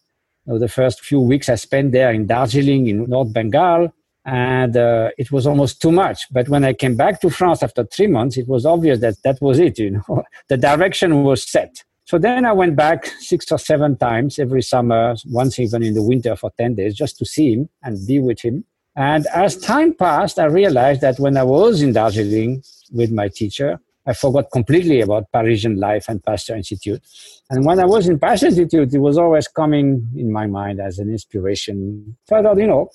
You 0.46 0.54
know, 0.54 0.58
the 0.58 0.68
first 0.68 1.02
few 1.02 1.20
weeks 1.20 1.50
I 1.50 1.56
spent 1.56 1.92
there 1.92 2.10
in 2.10 2.26
Darjeeling 2.26 2.86
in 2.86 3.04
North 3.04 3.32
Bengal, 3.32 3.92
and 4.24 4.76
uh, 4.78 5.10
it 5.18 5.30
was 5.30 5.46
almost 5.46 5.82
too 5.82 5.92
much. 5.92 6.26
But 6.32 6.48
when 6.48 6.64
I 6.64 6.72
came 6.72 6.96
back 6.96 7.20
to 7.20 7.28
France 7.28 7.62
after 7.62 7.84
three 7.84 8.06
months, 8.06 8.38
it 8.38 8.48
was 8.48 8.64
obvious 8.64 9.00
that 9.00 9.22
that 9.24 9.40
was 9.42 9.58
it. 9.58 9.78
You 9.78 9.90
know, 9.90 10.24
the 10.48 10.56
direction 10.56 11.22
was 11.22 11.48
set. 11.48 11.84
So 12.06 12.16
then 12.16 12.46
I 12.46 12.52
went 12.52 12.74
back 12.74 13.06
six 13.20 13.52
or 13.52 13.58
seven 13.58 13.94
times 13.98 14.38
every 14.38 14.62
summer, 14.62 15.16
once 15.26 15.58
even 15.58 15.82
in 15.82 15.92
the 15.92 16.02
winter 16.02 16.34
for 16.34 16.50
ten 16.56 16.74
days, 16.74 16.94
just 16.94 17.18
to 17.18 17.26
see 17.26 17.52
him 17.52 17.68
and 17.82 18.06
be 18.06 18.20
with 18.20 18.40
him. 18.40 18.64
And 18.96 19.26
as 19.26 19.58
time 19.58 19.92
passed, 19.92 20.38
I 20.38 20.46
realized 20.46 21.02
that 21.02 21.20
when 21.20 21.36
I 21.36 21.42
was 21.42 21.82
in 21.82 21.92
Darjeeling 21.92 22.62
with 22.90 23.12
my 23.12 23.28
teacher, 23.28 23.78
I 24.08 24.14
forgot 24.14 24.50
completely 24.50 25.02
about 25.02 25.30
Parisian 25.30 25.76
life 25.76 26.06
and 26.08 26.24
Pasteur 26.24 26.56
Institute. 26.56 27.02
And 27.50 27.66
when 27.66 27.78
I 27.78 27.84
was 27.84 28.08
in 28.08 28.18
Pasteur 28.18 28.46
Institute, 28.46 28.94
it 28.94 28.98
was 28.98 29.18
always 29.18 29.46
coming 29.48 30.08
in 30.16 30.32
my 30.32 30.46
mind 30.46 30.80
as 30.80 30.98
an 30.98 31.10
inspiration. 31.10 32.16
So 32.26 32.36
I 32.36 32.42
thought, 32.42 32.56
you 32.56 32.66
know, 32.66 32.88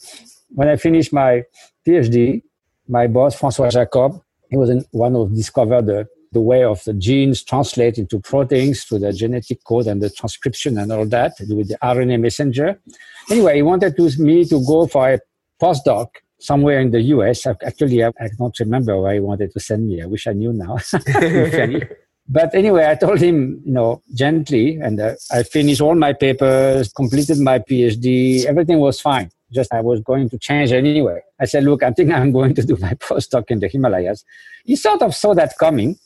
when 0.49 0.67
I 0.69 0.75
finished 0.75 1.13
my 1.13 1.43
PhD, 1.85 2.41
my 2.87 3.05
boss, 3.05 3.35
Francois 3.35 3.69
Jacob, 3.69 4.19
he 4.49 4.57
was 4.57 4.71
in, 4.71 4.83
one 4.89 5.13
who 5.13 5.29
discovered 5.29 5.85
the, 5.85 6.07
the 6.31 6.41
way 6.41 6.63
of 6.63 6.83
the 6.83 6.93
genes 6.93 7.43
translate 7.43 7.99
into 7.99 8.19
proteins 8.19 8.83
through 8.83 8.99
the 8.99 9.13
genetic 9.13 9.63
code 9.63 9.85
and 9.85 10.01
the 10.01 10.09
transcription 10.09 10.79
and 10.79 10.91
all 10.91 11.05
that 11.05 11.33
with 11.41 11.69
the 11.69 11.77
RNA 11.83 12.21
messenger. 12.21 12.81
Anyway, 13.29 13.55
he 13.57 13.61
wanted 13.61 13.95
to, 13.95 14.09
me 14.19 14.45
to 14.45 14.65
go 14.65 14.87
for 14.87 15.11
a 15.11 15.19
postdoc 15.61 16.07
somewhere 16.43 16.79
in 16.79 16.91
the 16.91 17.01
US. 17.15 17.47
Actually, 17.47 18.03
I, 18.03 18.09
I 18.19 18.27
don't 18.37 18.57
remember 18.59 18.99
where 18.99 19.13
he 19.13 19.19
wanted 19.19 19.51
to 19.53 19.59
send 19.59 19.87
me. 19.87 20.01
I 20.01 20.05
wish 20.05 20.27
I 20.27 20.33
knew 20.33 20.53
now. 20.53 20.77
but 22.27 22.53
anyway, 22.53 22.85
I 22.89 22.95
told 22.95 23.19
him, 23.19 23.61
you 23.65 23.73
know, 23.73 24.01
gently, 24.13 24.77
and 24.77 24.99
uh, 24.99 25.15
I 25.31 25.43
finished 25.43 25.81
all 25.81 25.95
my 25.95 26.13
papers, 26.13 26.91
completed 26.91 27.39
my 27.39 27.59
PhD. 27.59 28.45
Everything 28.45 28.79
was 28.79 28.99
fine 28.99 29.31
just 29.53 29.73
I 29.73 29.81
was 29.81 30.01
going 30.01 30.29
to 30.29 30.37
change 30.37 30.71
anyway. 30.71 31.21
I 31.39 31.45
said, 31.45 31.63
look, 31.63 31.83
I 31.83 31.91
think 31.91 32.11
I'm 32.11 32.31
going 32.31 32.53
to 32.55 32.63
do 32.63 32.75
my 32.77 32.93
postdoc 33.05 33.45
in 33.49 33.59
the 33.59 33.67
Himalayas. 33.67 34.25
He 34.65 34.75
sort 34.75 35.01
of 35.01 35.15
saw 35.15 35.33
that 35.35 35.53
coming. 35.57 35.97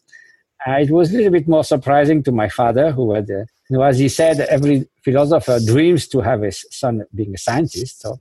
Uh, 0.66 0.74
it 0.74 0.92
was 0.92 1.14
a 1.14 1.18
little 1.18 1.32
bit 1.32 1.48
more 1.48 1.64
surprising 1.64 2.22
to 2.24 2.32
my 2.32 2.50
father, 2.50 2.92
who 2.92 3.14
had, 3.14 3.30
uh, 3.30 3.46
you 3.70 3.78
know, 3.78 3.84
as 3.84 4.00
he 4.00 4.10
said, 4.10 4.40
every 4.42 4.88
philosopher 5.04 5.60
dreams 5.66 6.08
to 6.10 6.20
have 6.20 6.42
his 6.42 6.66
son 6.72 7.04
being 7.16 7.34
a 7.34 7.38
scientist. 7.38 8.02
So, 8.02 8.20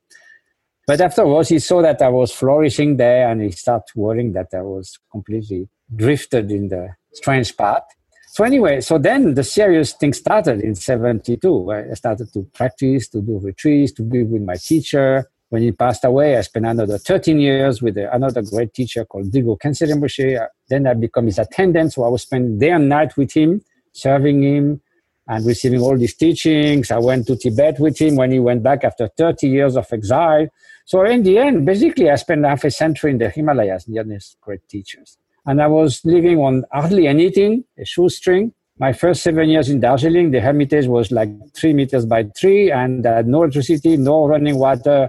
but 0.87 1.01
afterwards, 1.01 1.49
he 1.49 1.59
saw 1.59 1.83
that 1.83 2.01
I 2.01 2.09
was 2.09 2.33
flourishing 2.33 2.97
there, 2.97 3.29
and 3.29 3.43
he 3.43 3.51
started 3.51 3.87
worrying 3.95 4.33
that 4.33 4.49
I 4.55 4.63
was 4.63 4.99
completely 5.11 5.69
drifted 5.95 6.51
in 6.51 6.69
the 6.69 6.91
strange 7.13 7.57
path. 7.57 7.83
So 8.29 8.45
anyway, 8.45 8.81
so 8.83 8.99
then 8.99 9.35
the 9.35 9.43
serious 9.43 9.95
thing 9.95 10.13
started 10.13 10.61
in 10.61 10.75
72. 10.75 11.73
I 11.73 11.95
started 11.95 12.33
to 12.35 12.43
practice, 12.55 13.09
to 13.09 13.23
do 13.23 13.39
retreats, 13.39 13.93
to 13.93 14.03
be 14.03 14.23
with 14.25 14.43
my 14.43 14.57
teacher. 14.57 15.31
When 15.49 15.63
he 15.63 15.73
passed 15.73 16.05
away, 16.05 16.37
I 16.37 16.43
spent 16.43 16.67
another 16.67 16.99
13 16.99 17.39
years 17.39 17.81
with 17.81 17.97
another 17.97 18.43
great 18.43 18.75
teacher 18.75 19.05
called 19.05 19.31
Dilgo 19.33 19.59
Khyentse 19.59 19.91
Rinpoche. 19.91 20.47
Then 20.69 20.87
I 20.87 20.95
became 20.95 21.27
his 21.27 21.39
attendant, 21.39 21.95
so 21.95 22.05
I 22.05 22.09
was 22.09 22.23
spending 22.23 22.59
day 22.59 22.71
and 22.71 22.89
night 22.89 23.17
with 23.17 23.33
him, 23.33 23.63
serving 23.93 24.43
him 24.43 24.83
and 25.29 25.45
receiving 25.47 25.81
all 25.81 25.97
these 25.97 26.15
teachings. 26.15 26.91
I 26.91 26.99
went 26.99 27.27
to 27.27 27.37
Tibet 27.37 27.79
with 27.81 27.99
him 27.99 28.17
when 28.17 28.31
he 28.31 28.39
went 28.39 28.63
back 28.63 28.85
after 28.85 29.09
30 29.09 29.49
years 29.49 29.77
of 29.77 29.87
exile. 29.93 30.49
So 30.85 31.05
in 31.05 31.23
the 31.23 31.39
end, 31.39 31.67
basically, 31.67 32.11
I 32.11 32.17
spent 32.17 32.45
half 32.45 32.65
a 32.65 32.71
century 32.71 33.11
in 33.11 33.19
the 33.19 33.29
Himalayas 33.31 33.89
near 33.89 34.05
these 34.05 34.37
great 34.41 34.69
teachers 34.69 35.19
and 35.47 35.63
I 35.63 35.69
was 35.69 36.05
living 36.05 36.39
on 36.39 36.65
hardly 36.73 37.07
anything, 37.07 37.65
a 37.79 37.85
shoestring. 37.85 38.53
My 38.79 38.93
first 38.93 39.23
seven 39.23 39.49
years 39.49 39.71
in 39.71 39.81
Darjeeling, 39.81 40.33
the 40.33 40.41
hermitage 40.41 40.87
was 40.87 41.11
like 41.11 41.31
three 41.55 41.73
meters 41.73 42.05
by 42.05 42.25
three, 42.39 42.71
and 42.71 43.07
uh, 43.07 43.23
no 43.23 43.45
electricity, 43.45 43.97
no 43.97 44.27
running 44.27 44.59
water, 44.59 45.09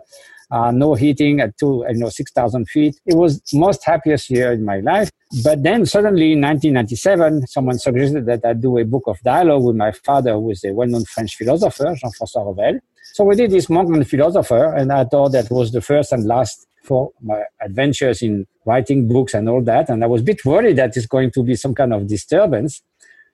uh, 0.52 0.72
no 0.72 0.94
heating 0.96 1.40
at 1.42 1.58
two, 1.58 1.86
you 1.90 1.98
know, 1.98 2.10
six 2.10 2.32
thousand 2.32 2.68
feet. 2.70 3.00
It 3.06 3.16
was 3.16 3.42
most 3.54 3.84
happiest 3.84 4.30
year 4.30 4.52
in 4.52 4.64
my 4.64 4.80
life. 4.80 5.10
But 5.44 5.64
then 5.64 5.86
suddenly, 5.86 6.34
in 6.34 6.42
1997, 6.42 7.48
someone 7.48 7.78
suggested 7.80 8.26
that 8.28 8.46
I 8.46 8.54
do 8.54 8.78
a 8.78 8.86
book 8.86 9.04
of 9.08 9.20
dialogue 9.22 9.64
with 9.64 9.76
my 9.76 9.92
father, 9.92 10.34
who 10.34 10.52
is 10.52 10.64
a 10.64 10.74
well-known 10.74 11.04
French 11.04 11.36
philosopher, 11.36 11.96
Jean-François 11.96 12.56
Revel. 12.56 12.80
So 13.14 13.26
we 13.26 13.36
did 13.36 13.52
this 13.52 13.70
monk 13.70 13.90
and 13.94 14.08
philosopher, 14.08 14.74
and 14.74 14.92
I 14.92 15.04
thought 15.04 15.30
that 15.34 15.50
was 15.52 15.72
the 15.72 15.82
first 15.82 16.14
and 16.14 16.26
last 16.26 16.66
for 16.84 17.12
my 17.22 17.44
adventures 17.62 18.22
in 18.22 18.48
writing 18.66 19.08
books 19.08 19.34
and 19.34 19.50
all 19.50 19.62
that. 19.64 19.90
And 19.90 20.04
I 20.04 20.08
was 20.08 20.22
a 20.22 20.24
bit 20.24 20.46
worried 20.46 20.78
that 20.78 20.96
it's 20.96 21.06
going 21.06 21.32
to 21.32 21.44
be 21.44 21.56
some 21.56 21.76
kind 21.76 21.94
of 21.94 22.08
disturbance. 22.08 22.82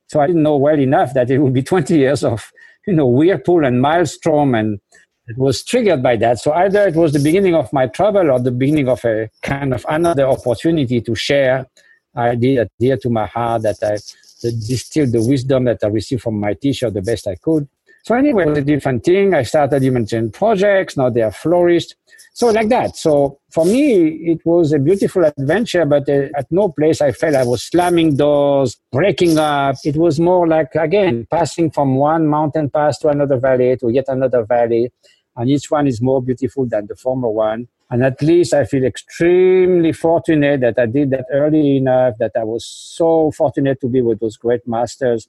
So 0.08 0.20
I 0.20 0.28
didn't 0.28 0.44
know 0.44 0.58
well 0.58 0.80
enough 0.80 1.14
that 1.14 1.30
it 1.30 1.38
would 1.38 1.54
be 1.54 1.64
20 1.74 1.96
years 1.96 2.24
of, 2.24 2.52
you 2.88 2.94
know, 2.94 3.08
whirlpool 3.08 3.66
and 3.66 3.82
maelstrom 3.82 4.56
and 4.56 4.80
it 5.28 5.38
was 5.38 5.64
triggered 5.64 6.04
by 6.04 6.18
that. 6.18 6.40
So 6.40 6.52
either 6.54 6.88
it 6.88 6.96
was 6.96 7.14
the 7.14 7.20
beginning 7.20 7.56
of 7.56 7.72
my 7.72 7.88
trouble 7.88 8.30
or 8.30 8.40
the 8.40 8.52
beginning 8.52 8.90
of 8.90 9.04
a 9.06 9.30
kind 9.42 9.74
of 9.74 9.86
another 9.90 10.28
opportunity 10.28 11.02
to 11.02 11.16
share 11.16 11.68
I 12.16 12.36
did 12.36 12.60
adhere 12.60 12.98
to 12.98 13.10
my 13.10 13.26
heart, 13.26 13.64
that 13.64 13.78
I 13.82 13.98
distilled 14.42 15.12
the 15.14 15.24
wisdom 15.24 15.66
that 15.66 15.80
I 15.84 15.88
received 15.88 16.22
from 16.22 16.40
my 16.40 16.54
teacher 16.54 16.90
the 16.90 17.02
best 17.02 17.28
I 17.28 17.36
could. 17.36 17.68
So 18.04 18.16
anyway, 18.16 18.44
it 18.44 18.50
was 18.50 18.58
a 18.60 18.62
different 18.64 19.04
thing. 19.04 19.34
I 19.34 19.44
started 19.44 19.82
humanitarian 19.82 20.30
projects. 20.32 20.98
Now 20.98 21.10
they 21.10 21.22
are 21.22 21.32
flourished. 21.32 21.96
So 22.36 22.48
like 22.48 22.70
that. 22.70 22.98
So 22.98 23.40
for 23.52 23.64
me, 23.64 24.08
it 24.32 24.40
was 24.44 24.74
a 24.74 24.80
beautiful 24.80 25.24
adventure, 25.24 25.86
but 25.86 26.10
uh, 26.10 26.30
at 26.36 26.52
no 26.52 26.70
place 26.70 27.00
I 27.00 27.12
felt 27.12 27.36
I 27.36 27.44
was 27.44 27.64
slamming 27.64 28.16
doors, 28.16 28.76
breaking 28.92 29.38
up. 29.38 29.76
It 29.84 29.96
was 29.96 30.20
more 30.20 30.48
like, 30.48 30.74
again, 30.74 31.28
passing 31.30 31.70
from 31.70 31.96
one 31.96 32.28
mountain 32.28 32.72
pass 32.72 32.98
to 33.00 33.10
another 33.10 33.38
valley 33.38 33.78
to 33.78 33.90
yet 33.90 34.06
another 34.08 34.44
valley. 34.44 34.92
And 35.36 35.48
each 35.48 35.70
one 35.70 35.86
is 35.86 36.02
more 36.02 36.24
beautiful 36.24 36.66
than 36.66 36.88
the 36.88 36.96
former 36.96 37.30
one. 37.30 37.68
And 37.92 38.04
at 38.04 38.20
least 38.24 38.56
I 38.56 38.66
feel 38.66 38.84
extremely 38.84 39.94
fortunate 39.94 40.62
that 40.62 40.80
I 40.80 40.88
did 40.88 41.12
that 41.12 41.26
early 41.32 41.78
enough, 41.78 42.16
that 42.18 42.32
I 42.36 42.44
was 42.44 42.66
so 42.66 43.30
fortunate 43.30 43.80
to 43.82 43.88
be 43.88 44.02
with 44.02 44.20
those 44.20 44.38
great 44.38 44.68
masters. 44.68 45.28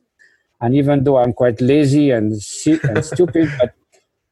And 0.62 0.74
even 0.74 1.04
though 1.04 1.18
I'm 1.18 1.34
quite 1.34 1.60
lazy 1.60 2.10
and, 2.10 2.32
and 2.32 3.04
stupid, 3.04 3.52
but 3.58 3.74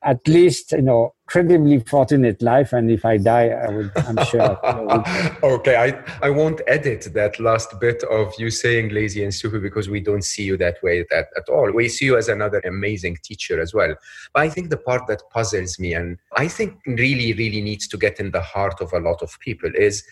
at 0.04 0.26
least 0.26 0.72
you 0.72 0.82
know 0.82 1.14
incredibly 1.24 1.80
fortunate 1.80 2.42
life 2.42 2.72
and 2.72 2.90
if 2.90 3.04
i 3.04 3.16
die 3.16 3.48
i 3.48 3.70
would 3.70 3.90
i'm 3.96 4.22
sure 4.24 4.58
okay 5.42 5.76
i 5.76 6.26
i 6.26 6.28
won't 6.28 6.60
edit 6.66 7.08
that 7.14 7.38
last 7.40 7.78
bit 7.80 8.02
of 8.04 8.32
you 8.38 8.50
saying 8.50 8.90
lazy 8.90 9.22
and 9.22 9.32
stupid 9.32 9.62
because 9.62 9.88
we 9.88 10.00
don't 10.00 10.24
see 10.24 10.42
you 10.42 10.56
that 10.56 10.76
way 10.82 11.04
that, 11.10 11.26
at 11.36 11.48
all. 11.48 11.72
We 11.72 11.88
see 11.88 12.04
you 12.06 12.16
as 12.16 12.28
another 12.28 12.60
amazing 12.64 13.18
teacher 13.22 13.60
as 13.60 13.72
well. 13.72 13.94
But 14.34 14.42
i 14.42 14.48
think 14.48 14.70
the 14.70 14.76
part 14.76 15.06
that 15.06 15.22
puzzles 15.30 15.78
me 15.78 15.94
and 15.94 16.18
i 16.36 16.48
think 16.48 16.78
really 16.86 17.32
really 17.32 17.62
needs 17.62 17.88
to 17.88 17.96
get 17.96 18.18
in 18.18 18.30
the 18.32 18.42
heart 18.42 18.80
of 18.80 18.92
a 18.92 18.98
lot 18.98 19.22
of 19.22 19.38
people 19.40 19.70
is 19.74 20.04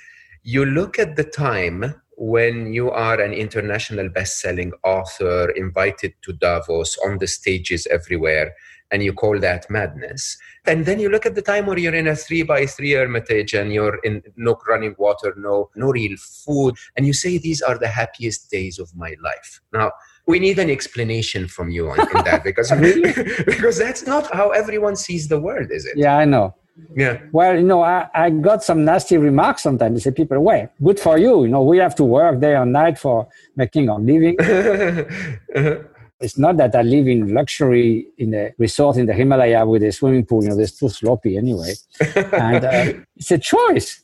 you 0.43 0.65
look 0.65 0.99
at 0.99 1.17
the 1.17 1.25
time 1.25 1.95
when 2.17 2.73
you 2.73 2.91
are 2.91 3.21
an 3.21 3.33
international 3.33 4.09
best-selling 4.09 4.73
author 4.85 5.51
invited 5.51 6.15
to 6.23 6.33
davos 6.35 6.97
on 7.05 7.19
the 7.19 7.27
stages 7.27 7.87
everywhere 7.87 8.55
and 8.91 9.03
you 9.03 9.13
call 9.13 9.39
that 9.39 9.71
madness. 9.71 10.37
And 10.67 10.85
then 10.85 11.01
you 11.01 11.09
look 11.09 11.27
at 11.27 11.35
the 11.35 11.43
time 11.43 11.67
where 11.67 11.79
you're 11.79 11.95
in 11.95 12.09
a 12.09 12.17
three 12.17 12.43
by 12.43 12.67
three 12.67 12.93
hermitage 12.93 13.55
and 13.55 13.73
you're 13.73 13.97
in 14.05 14.23
no 14.37 14.59
running 14.69 14.95
water, 14.99 15.35
no, 15.37 15.71
no 15.75 15.89
real 15.89 16.17
food, 16.19 16.77
and 16.97 17.07
you 17.07 17.13
say 17.13 17.39
these 17.39 17.63
are 17.63 17.79
the 17.79 17.89
happiest 17.89 18.51
days 18.51 18.79
of 18.79 18.95
my 18.97 19.15
life. 19.23 19.61
Now, 19.73 19.93
we 20.27 20.39
need 20.39 20.59
an 20.59 20.71
explanation 20.71 21.49
from 21.49 21.71
you 21.71 21.91
on, 21.91 21.97
that 22.25 22.43
because 22.45 22.71
because 23.47 23.79
that's 23.79 24.07
not 24.07 24.33
how 24.35 24.51
everyone 24.51 24.97
sees 24.97 25.29
the 25.29 25.41
world, 25.41 25.69
is 25.71 25.87
it? 25.87 25.97
Yeah, 25.97 26.17
I 26.17 26.25
know. 26.25 26.55
Yeah. 26.95 27.21
Well, 27.33 27.57
you 27.57 27.67
know, 27.67 27.83
I, 27.83 28.09
I 28.15 28.31
got 28.31 28.63
some 28.63 28.85
nasty 28.85 29.17
remarks 29.17 29.63
sometimes. 29.63 29.95
They 29.95 30.11
say, 30.11 30.15
people, 30.15 30.41
well, 30.41 30.69
good 30.83 30.99
for 30.99 31.19
you. 31.19 31.45
You 31.45 31.49
know, 31.51 31.63
we 31.63 31.79
have 31.79 31.95
to 31.97 32.05
work 32.05 32.41
day 32.41 32.55
and 32.55 32.73
night 32.73 32.99
for 32.99 33.29
making 33.57 33.89
our 33.89 33.99
living. 33.99 34.37
uh-huh. 34.41 35.77
It's 36.21 36.37
not 36.37 36.59
that 36.59 36.75
I 36.75 36.83
live 36.83 37.09
in 37.09 37.33
luxury 37.33 38.07
in 38.19 38.35
a 38.35 38.53
resort 38.59 38.99
in 38.99 39.07
the 39.07 39.15
Himalaya 39.15 39.65
with 39.65 39.83
a 39.83 39.91
swimming 39.91 40.27
pool. 40.27 40.43
You 40.45 40.51
know, 40.51 40.59
it's 40.59 40.79
too 40.79 40.91
sloppy 40.91 41.37
anyway. 41.37 41.73
and 42.17 42.65
uh, 42.65 42.93
it's 43.17 43.31
a 43.31 43.39
choice. 43.39 44.03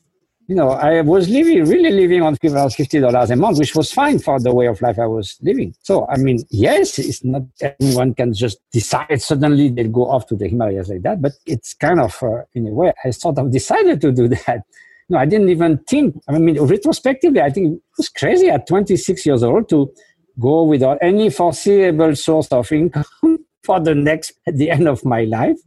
You 0.49 0.54
know, 0.54 0.70
I 0.70 1.00
was 1.00 1.28
living, 1.28 1.64
really 1.64 1.90
living 1.90 2.23
on 2.23 2.37
$50 2.37 3.30
a 3.30 3.37
month, 3.37 3.58
which 3.58 3.75
was 3.75 3.92
fine 3.92 4.20
for 4.20 4.38
the 4.38 4.54
way 4.54 4.66
of 4.66 4.80
life 4.80 4.99
I 4.99 5.06
was 5.06 5.37
living. 5.42 5.75
So, 5.82 6.06
I 6.08 6.18
mean, 6.18 6.44
yes, 6.50 7.00
it's 7.00 7.25
not 7.25 7.42
anyone 7.80 8.14
can 8.14 8.32
just 8.32 8.58
decide 8.70 9.20
suddenly 9.20 9.70
they'll 9.70 9.90
go 9.90 10.08
off 10.08 10.26
to 10.28 10.37
the 10.37 10.46
Himalayas 10.46 10.88
like 10.88 11.02
that, 11.02 11.20
but 11.20 11.32
it's 11.46 11.75
kind 11.75 12.00
of, 12.00 12.16
uh, 12.23 12.42
in 12.54 12.68
a 12.68 12.70
way, 12.70 12.92
I 13.04 13.11
sort 13.11 13.38
of 13.38 13.50
decided 13.61 14.00
to 14.02 14.12
do 14.12 14.28
that. 14.28 14.62
No, 15.08 15.18
I 15.18 15.26
didn't 15.26 15.50
even 15.50 15.78
think. 15.78 16.16
I 16.28 16.38
mean, 16.38 16.61
retrospectively, 16.61 17.40
I 17.40 17.50
think 17.50 17.76
it 17.76 17.82
was 17.99 18.08
crazy 18.08 18.49
at 18.49 18.68
26 18.68 19.26
years 19.26 19.42
old 19.42 19.68
to 19.68 19.92
go 20.38 20.64
without 20.64 20.99
any 21.00 21.31
foreseeable 21.31 22.14
source 22.14 22.49
of 22.49 22.71
income 22.73 23.05
for 23.62 23.81
the 23.81 23.95
next 23.95 24.33
at 24.47 24.57
the 24.57 24.71
end 24.71 24.88
of 24.88 25.05
my 25.05 25.25
life. 25.25 25.59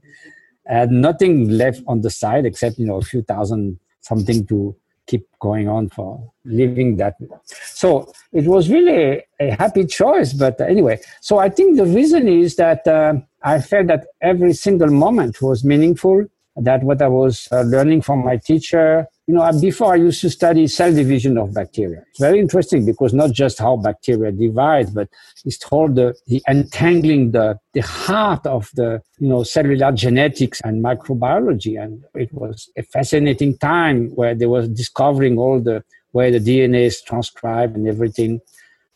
And 0.66 1.02
nothing 1.02 1.50
left 1.50 1.82
on 1.88 2.02
the 2.02 2.12
side 2.12 2.46
except 2.46 2.78
you 2.78 2.86
know 2.86 2.98
a 2.98 3.02
few 3.02 3.24
thousand 3.24 3.80
something 4.02 4.46
to 4.48 4.76
keep 5.08 5.26
going 5.40 5.68
on 5.68 5.90
for 5.90 6.32
living 6.46 6.98
that 6.98 7.16
so 7.44 8.12
it 8.32 8.46
was 8.46 8.70
really 8.70 9.24
a 9.40 9.50
happy 9.58 9.84
choice 9.86 10.34
but 10.34 10.62
anyway. 10.62 11.00
So 11.22 11.40
i 11.40 11.50
think 11.50 11.78
the 11.78 11.86
reason 11.86 12.28
is 12.28 12.56
that 12.58 12.88
uh, 12.88 13.14
i 13.44 13.60
felt 13.60 13.88
that 13.88 14.05
every 14.22 14.53
single 14.53 14.92
moment 14.92 15.42
was 15.42 15.64
meaningful 15.64 16.25
that 16.55 16.84
what 16.84 17.01
i 17.01 17.08
was 17.08 17.48
uh, 17.51 17.62
learning 17.62 18.01
from 18.01 18.24
my 18.24 18.38
teacher 18.38 19.08
you 19.29 19.35
know, 19.35 19.48
before 19.61 19.94
I 19.94 19.98
used 19.98 20.22
to 20.22 20.29
study 20.31 20.65
cell 20.65 20.92
division 20.92 21.37
of 21.37 21.53
bacteria. 21.53 22.01
It's 22.09 22.20
very 22.20 22.39
interesting 22.39 22.83
because 22.83 23.13
not 23.13 23.31
just 23.31 23.59
how 23.59 23.77
bacteria 23.77 24.31
divide, 24.31 24.92
but 24.92 25.07
it's 25.46 25.63
called 25.63 25.94
the, 25.98 26.15
the 26.25 26.42
entangling 26.48 27.29
the, 27.29 27.59
the 27.74 27.81
heart 27.81 28.44
of 28.48 28.72
the, 28.74 29.03
you 29.20 29.29
know, 29.29 29.44
cellular 29.44 29.92
genetics 29.92 30.61
and 30.61 30.83
microbiology. 30.83 31.79
And 31.79 32.03
it 32.15 32.33
was 32.33 32.72
a 32.75 32.81
fascinating 32.81 33.55
time 33.59 34.07
where 34.15 34.33
they 34.33 34.48
were 34.48 34.65
discovering 34.65 35.37
all 35.37 35.59
the, 35.59 35.83
where 36.09 36.31
the 36.31 36.39
DNA 36.39 36.85
is 36.85 37.00
transcribed 37.00 37.75
and 37.77 37.87
everything. 37.87 38.42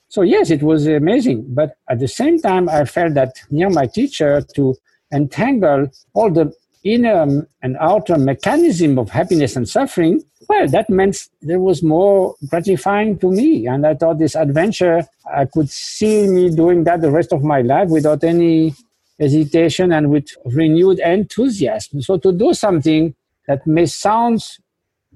So 0.08 0.24
yes, 0.24 0.50
it 0.50 0.64
was 0.64 0.88
amazing. 0.88 1.46
But 1.50 1.76
at 1.88 2.00
the 2.00 2.08
same 2.08 2.42
time, 2.42 2.70
I 2.70 2.86
felt 2.86 3.14
that 3.14 3.36
near 3.52 3.70
my 3.70 3.86
teacher 3.86 4.42
to 4.56 4.76
entangle 5.14 5.92
all 6.16 6.32
the 6.32 6.52
inner 6.84 7.48
and 7.62 7.78
outer 7.80 8.18
mechanism 8.18 9.00
of 9.00 9.10
happiness 9.10 9.56
and 9.56 9.68
suffering, 9.68 10.24
well, 10.50 10.68
that 10.68 10.90
meant 10.90 11.30
there 11.42 11.60
was 11.60 11.82
more 11.82 12.36
gratifying 12.50 13.18
to 13.20 13.32
me. 13.32 13.68
And 13.68 13.86
I 13.86 13.96
thought 13.96 14.20
this 14.20 14.36
adventure, 14.36 15.04
I 15.34 15.46
could 15.46 15.70
see 15.70 16.28
me 16.28 16.50
doing 16.50 16.84
that 16.84 17.02
the 17.02 17.12
rest 17.12 17.32
of 17.32 17.44
my 17.44 17.62
life 17.62 17.90
without 17.90 18.24
any 18.24 18.76
hesitation 19.20 19.92
and 19.92 20.10
with 20.10 20.28
renewed 20.46 21.00
enthusiasm. 21.00 22.02
So 22.02 22.18
to 22.18 22.32
do 22.32 22.54
something 22.54 23.16
that 23.48 23.66
may 23.66 23.86
sound 23.86 24.44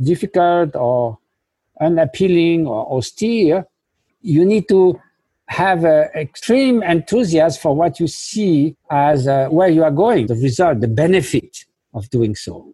difficult 0.01 0.75
or 0.75 1.17
unappealing 1.82 2.67
or 2.67 2.88
austere, 2.97 3.65
you 4.21 4.45
need 4.45 4.67
to 4.69 4.99
have 5.47 5.86
uh, 5.86 6.06
extreme 6.13 6.84
enthusiasm 6.84 7.62
for 7.62 7.75
what 7.75 7.99
you 7.99 8.08
see 8.08 8.75
as 8.91 9.27
uh, 9.27 9.47
where 9.47 9.69
you 9.69 9.84
are 9.84 9.91
going, 9.91 10.27
the 10.27 10.36
result, 10.36 10.82
the 10.82 10.88
benefit 10.88 11.46
of 11.93 12.10
doing 12.10 12.36
so, 12.36 12.73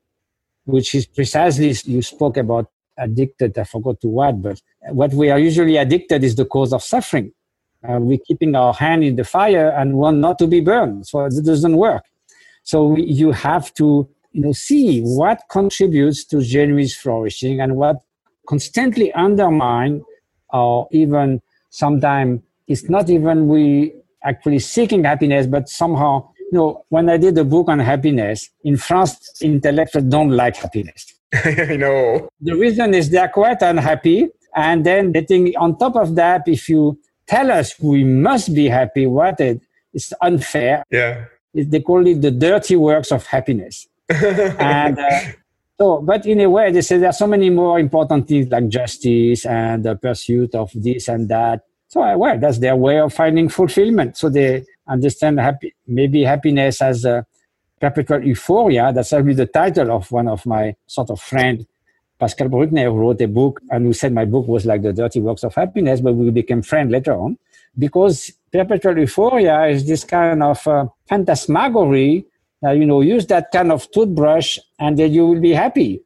which 0.65 0.95
is 0.95 1.05
precisely 1.05 1.73
you 1.85 2.01
spoke 2.01 2.37
about 2.37 2.69
addicted. 2.97 3.57
I 3.57 3.63
forgot 3.63 4.01
to 4.01 4.07
what, 4.07 4.41
but 4.41 4.61
what 4.89 5.13
we 5.13 5.29
are 5.29 5.39
usually 5.39 5.77
addicted 5.77 6.23
is 6.23 6.35
the 6.35 6.45
cause 6.45 6.73
of 6.73 6.83
suffering. 6.83 7.31
Uh, 7.87 7.99
we're 7.99 8.19
keeping 8.25 8.55
our 8.55 8.73
hand 8.73 9.03
in 9.03 9.15
the 9.15 9.25
fire 9.25 9.69
and 9.69 9.95
want 9.95 10.17
not 10.17 10.39
to 10.39 10.47
be 10.47 10.61
burned, 10.61 11.05
so 11.07 11.25
it 11.25 11.43
doesn't 11.43 11.75
work. 11.75 12.03
So 12.63 12.87
we, 12.87 13.03
you 13.03 13.31
have 13.31 13.73
to 13.75 14.07
you 14.31 14.41
know 14.41 14.53
see 14.53 15.01
what 15.01 15.41
contributes 15.49 16.23
to 16.25 16.41
genuine 16.41 16.87
flourishing 16.87 17.59
and 17.59 17.75
what 17.75 17.97
constantly 18.47 19.11
undermine 19.13 20.03
or 20.51 20.87
even 20.91 21.41
sometimes 21.69 22.41
it's 22.67 22.89
not 22.89 23.09
even 23.09 23.47
we 23.47 23.93
actually 24.23 24.59
seeking 24.59 25.03
happiness, 25.03 25.47
but 25.47 25.67
somehow, 25.67 26.29
you 26.51 26.57
know, 26.57 26.85
when 26.89 27.09
I 27.09 27.17
did 27.17 27.35
the 27.35 27.43
book 27.43 27.69
on 27.69 27.79
happiness, 27.79 28.49
in 28.63 28.77
France, 28.77 29.41
intellectuals 29.41 30.05
don't 30.05 30.31
like 30.31 30.55
happiness. 30.55 31.13
I 31.33 31.75
know. 31.77 32.29
The 32.41 32.55
reason 32.55 32.93
is 32.93 33.09
they're 33.09 33.29
quite 33.29 33.61
unhappy. 33.61 34.29
And 34.55 34.85
then 34.85 35.11
the 35.11 35.21
thing 35.21 35.53
on 35.57 35.77
top 35.77 35.95
of 35.95 36.15
that, 36.15 36.43
if 36.47 36.69
you 36.69 36.99
tell 37.27 37.51
us 37.51 37.73
we 37.79 38.03
must 38.03 38.53
be 38.53 38.67
happy, 38.67 39.07
what 39.07 39.39
it 39.39 39.61
is 39.93 40.13
unfair. 40.21 40.83
Yeah. 40.91 41.25
They 41.53 41.81
call 41.81 42.05
it 42.07 42.21
the 42.21 42.31
dirty 42.31 42.75
works 42.75 43.11
of 43.11 43.25
happiness. 43.25 43.87
and 44.09 44.99
uh, 44.99 45.19
so, 45.79 46.01
but 46.01 46.25
in 46.25 46.41
a 46.41 46.49
way, 46.49 46.71
they 46.71 46.81
say 46.81 46.97
there 46.97 47.09
are 47.09 47.13
so 47.13 47.27
many 47.27 47.49
more 47.49 47.79
important 47.79 48.27
things 48.27 48.49
like 48.49 48.67
justice 48.67 49.45
and 49.45 49.83
the 49.83 49.95
pursuit 49.95 50.53
of 50.55 50.71
this 50.75 51.07
and 51.07 51.29
that 51.29 51.61
so, 51.93 52.17
well, 52.17 52.39
that's 52.39 52.57
their 52.57 52.75
way 52.75 52.99
of 52.99 53.13
finding 53.13 53.49
fulfillment. 53.49 54.17
So 54.17 54.27
they 54.27 54.65
understand 54.87 55.39
happy, 55.39 55.73
maybe 55.87 56.23
happiness 56.23 56.81
as 56.81 57.05
a 57.05 57.25
perpetual 57.79 58.23
euphoria. 58.23 58.91
That's 58.93 59.13
actually 59.13 59.33
the 59.33 59.45
title 59.45 59.91
of 59.91 60.11
one 60.11 60.27
of 60.27 60.45
my 60.45 60.75
sort 60.87 61.09
of 61.09 61.19
friend, 61.19 61.65
Pascal 62.19 62.49
Bruckner, 62.49 62.85
who 62.85 62.97
wrote 62.97 63.21
a 63.21 63.27
book 63.27 63.61
and 63.69 63.85
who 63.85 63.93
said 63.93 64.13
my 64.13 64.25
book 64.25 64.47
was 64.47 64.65
like 64.65 64.81
the 64.81 64.93
dirty 64.93 65.19
works 65.19 65.43
of 65.43 65.53
happiness, 65.55 66.01
but 66.01 66.13
we 66.13 66.29
became 66.31 66.61
friends 66.61 66.91
later 66.91 67.13
on. 67.13 67.37
Because 67.77 68.31
perpetual 68.51 68.99
euphoria 68.99 69.65
is 69.65 69.87
this 69.87 70.03
kind 70.03 70.43
of 70.43 70.65
uh, 70.67 70.85
phantasmagory 71.09 72.25
that, 72.61 72.77
you 72.77 72.85
know, 72.85 73.01
use 73.01 73.25
that 73.27 73.51
kind 73.51 73.71
of 73.71 73.89
toothbrush 73.91 74.59
and 74.79 74.97
then 74.97 75.11
you 75.11 75.25
will 75.25 75.41
be 75.41 75.51
happy. 75.51 76.01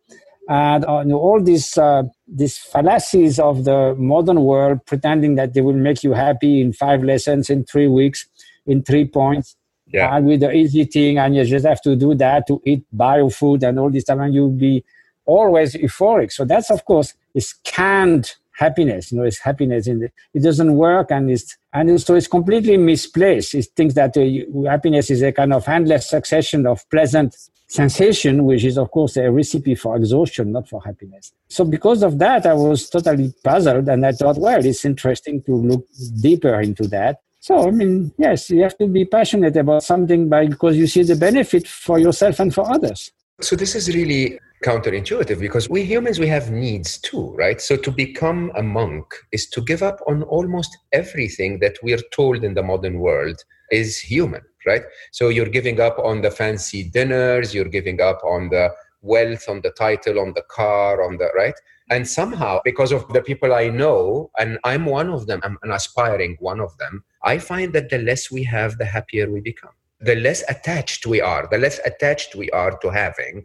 And 0.50 0.86
uh, 0.86 1.00
you 1.00 1.10
know, 1.10 1.20
all 1.20 1.44
these 1.44 1.78
uh, 1.78 2.04
these 2.26 2.58
fallacies 2.58 3.38
of 3.38 3.66
the 3.66 3.96
modern 3.98 4.44
world, 4.44 4.86
pretending 4.86 5.36
that 5.36 5.54
they 5.54 5.60
will 5.60 5.74
make 5.74 6.04
you 6.04 6.14
happy 6.14 6.62
in 6.62 6.72
five 6.72 7.04
lessons, 7.04 7.50
in 7.50 7.66
three 7.66 7.88
weeks, 7.88 8.26
in 8.68 8.84
three 8.84 9.06
points, 9.06 9.56
yeah. 9.88 10.16
and 10.16 10.28
with 10.28 10.42
the 10.42 10.52
easy 10.52 10.84
thing, 10.84 11.18
and 11.18 11.36
you 11.36 11.44
just 11.46 11.66
have 11.66 11.82
to 11.82 11.96
do 11.96 12.14
that 12.16 12.46
to 12.48 12.62
eat 12.66 12.84
bio 12.92 13.30
food 13.30 13.64
and 13.64 13.80
all 13.80 13.90
this 13.90 14.04
time, 14.04 14.22
and 14.22 14.34
you'll 14.34 14.52
be 14.52 14.84
always 15.26 15.76
euphoric. 15.76 16.32
So 16.32 16.46
that's 16.46 16.70
of 16.72 16.86
course 16.86 17.14
is 17.34 17.54
canned 17.64 18.36
happiness. 18.58 19.12
You 19.12 19.20
know, 19.20 19.24
it's 19.24 19.40
happiness 19.40 19.88
in 19.88 20.00
the, 20.00 20.10
it 20.34 20.42
doesn't 20.42 20.74
work 20.76 21.12
and 21.12 21.30
it's, 21.30 21.58
and 21.74 22.02
so 22.02 22.16
it's 22.16 22.28
completely 22.28 22.78
misplaced. 22.78 23.54
It 23.54 23.68
thinks 23.76 23.94
that 23.94 24.18
uh, 24.18 24.70
happiness 24.70 25.12
is 25.12 25.22
a 25.22 25.32
kind 25.32 25.54
of 25.54 25.68
endless 25.68 26.10
succession 26.10 26.66
of 26.66 26.90
pleasant 26.90 27.36
sensation, 27.68 28.46
which 28.46 28.64
is 28.64 28.78
of 28.78 28.90
course 28.92 29.18
a 29.18 29.30
recipe 29.30 29.76
for 29.76 29.96
exhaustion, 29.96 30.52
not 30.54 30.68
for 30.68 30.82
happiness. 30.82 31.34
So 31.50 31.66
because 31.66 32.02
of 32.02 32.18
that, 32.20 32.46
I 32.46 32.54
was 32.54 32.90
totally 32.90 33.34
puzzled 33.44 33.88
and 33.90 34.06
I 34.06 34.14
thought, 34.14 34.38
well, 34.38 34.66
it's 34.66 34.86
interesting 34.86 35.44
to 35.44 35.56
look 35.56 35.86
deeper 36.20 36.60
into 36.60 36.88
that. 36.88 37.20
So, 37.48 37.66
I 37.66 37.72
mean, 37.72 38.12
yes, 38.18 38.50
you 38.50 38.62
have 38.64 38.78
to 38.78 38.88
be 38.88 39.06
passionate 39.06 39.56
about 39.56 39.82
something 39.82 40.28
by, 40.28 40.48
because 40.48 40.76
you 40.76 40.86
see 40.86 41.04
the 41.04 41.16
benefit 41.16 41.66
for 41.66 41.98
yourself 41.98 42.42
and 42.42 42.54
for 42.54 42.70
others. 42.70 43.10
So 43.40 43.56
this 43.56 43.74
is 43.74 43.88
really 43.96 44.38
counterintuitive 44.66 45.40
because 45.40 45.70
we 45.70 45.84
humans 45.84 46.20
we 46.20 46.28
have 46.28 46.52
needs 46.52 46.98
too 46.98 47.34
right? 47.38 47.62
So 47.62 47.78
to 47.78 47.90
become 47.90 48.52
a 48.56 48.64
monk 48.64 49.06
is 49.32 49.48
to 49.52 49.62
give 49.62 49.82
up 49.82 50.02
on 50.08 50.24
almost 50.24 50.78
everything 50.92 51.60
that 51.60 51.78
we're 51.82 52.04
told 52.12 52.44
in 52.44 52.54
the 52.54 52.64
modern 52.64 53.00
world 53.00 53.42
is 53.72 53.98
human 53.98 54.42
right? 54.66 54.84
So 55.14 55.30
you're 55.30 55.54
giving 55.58 55.80
up 55.80 55.98
on 56.00 56.22
the 56.24 56.32
fancy 56.32 56.90
dinners 56.90 57.54
you're 57.54 57.70
giving 57.78 58.02
up 58.02 58.20
on 58.26 58.50
the 58.50 58.74
wealth 59.02 59.48
on 59.48 59.62
the 59.62 59.72
title 59.72 60.20
on 60.20 60.34
the 60.34 60.44
car 60.50 61.02
on 61.02 61.18
the 61.18 61.30
right 61.38 61.58
and 61.90 62.08
somehow 62.08 62.60
because 62.64 62.92
of 62.92 63.08
the 63.14 63.22
people 63.22 63.54
i 63.54 63.68
know 63.68 64.30
and 64.40 64.58
i'm 64.64 64.86
one 64.86 65.10
of 65.10 65.28
them 65.28 65.40
i'm 65.44 65.58
an 65.64 65.72
aspiring 65.72 66.36
one 66.40 66.60
of 66.60 66.78
them 66.78 67.04
i 67.24 67.38
find 67.38 67.74
that 67.74 67.90
the 67.90 67.98
less 67.98 68.30
we 68.32 68.44
have 68.44 68.78
the 68.78 68.86
happier 68.86 69.32
we 69.32 69.40
become 69.42 69.72
the 70.00 70.16
less 70.16 70.44
attached 70.50 71.06
we 71.06 71.22
are 71.22 71.48
the 71.50 71.58
less 71.58 71.80
attached 71.86 72.36
we 72.36 72.50
are 72.52 72.78
to 72.80 72.90
having 72.90 73.44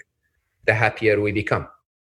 the 0.66 0.74
happier 0.74 1.20
we 1.20 1.32
become. 1.32 1.68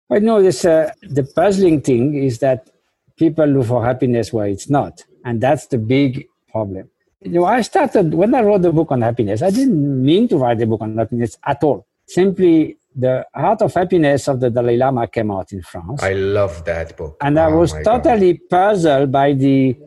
I 0.09 0.19
know 0.19 0.41
this. 0.41 0.65
Uh, 0.65 0.91
the 1.01 1.23
puzzling 1.23 1.81
thing 1.81 2.15
is 2.15 2.39
that 2.39 2.69
people 3.17 3.45
look 3.45 3.67
for 3.67 3.85
happiness 3.85 4.33
where 4.33 4.47
it's 4.47 4.69
not, 4.69 5.03
and 5.23 5.39
that's 5.39 5.67
the 5.67 5.77
big 5.77 6.27
problem. 6.51 6.89
You 7.21 7.31
know, 7.31 7.45
I 7.45 7.61
started 7.61 8.13
when 8.13 8.35
I 8.35 8.41
wrote 8.41 8.63
the 8.63 8.73
book 8.73 8.91
on 8.91 9.01
happiness. 9.01 9.41
I 9.41 9.51
didn't 9.51 10.03
mean 10.03 10.27
to 10.29 10.37
write 10.37 10.57
the 10.57 10.65
book 10.65 10.81
on 10.81 10.97
happiness 10.97 11.37
at 11.45 11.63
all. 11.63 11.87
Simply, 12.07 12.77
the 12.95 13.25
Art 13.33 13.61
of 13.61 13.73
Happiness 13.73 14.27
of 14.27 14.39
the 14.39 14.49
Dalai 14.49 14.77
Lama 14.77 15.07
came 15.07 15.31
out 15.31 15.51
in 15.51 15.61
France. 15.61 16.03
I 16.03 16.13
love 16.13 16.65
that 16.65 16.97
book, 16.97 17.17
and 17.21 17.39
I 17.39 17.45
oh 17.45 17.59
was 17.59 17.73
totally 17.83 18.33
God. 18.33 18.49
puzzled 18.49 19.11
by 19.11 19.33
the. 19.33 19.77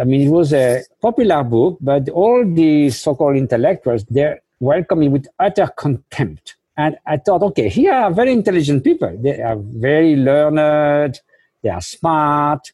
I 0.00 0.04
mean, 0.04 0.22
it 0.28 0.30
was 0.30 0.54
a 0.54 0.82
popular 1.02 1.44
book, 1.44 1.76
but 1.80 2.08
all 2.08 2.42
the 2.46 2.88
so-called 2.88 3.36
intellectuals 3.36 4.04
they 4.06 4.38
welcomed 4.58 5.04
it 5.04 5.08
with 5.08 5.26
utter 5.38 5.66
contempt 5.76 6.56
and 6.76 6.96
I 7.06 7.18
thought, 7.18 7.42
okay, 7.42 7.68
here 7.68 7.92
are 7.92 8.12
very 8.12 8.32
intelligent 8.32 8.82
people. 8.82 9.16
They 9.20 9.40
are 9.40 9.56
very 9.56 10.16
learned, 10.16 11.20
they 11.62 11.70
are 11.70 11.80
smart. 11.80 12.72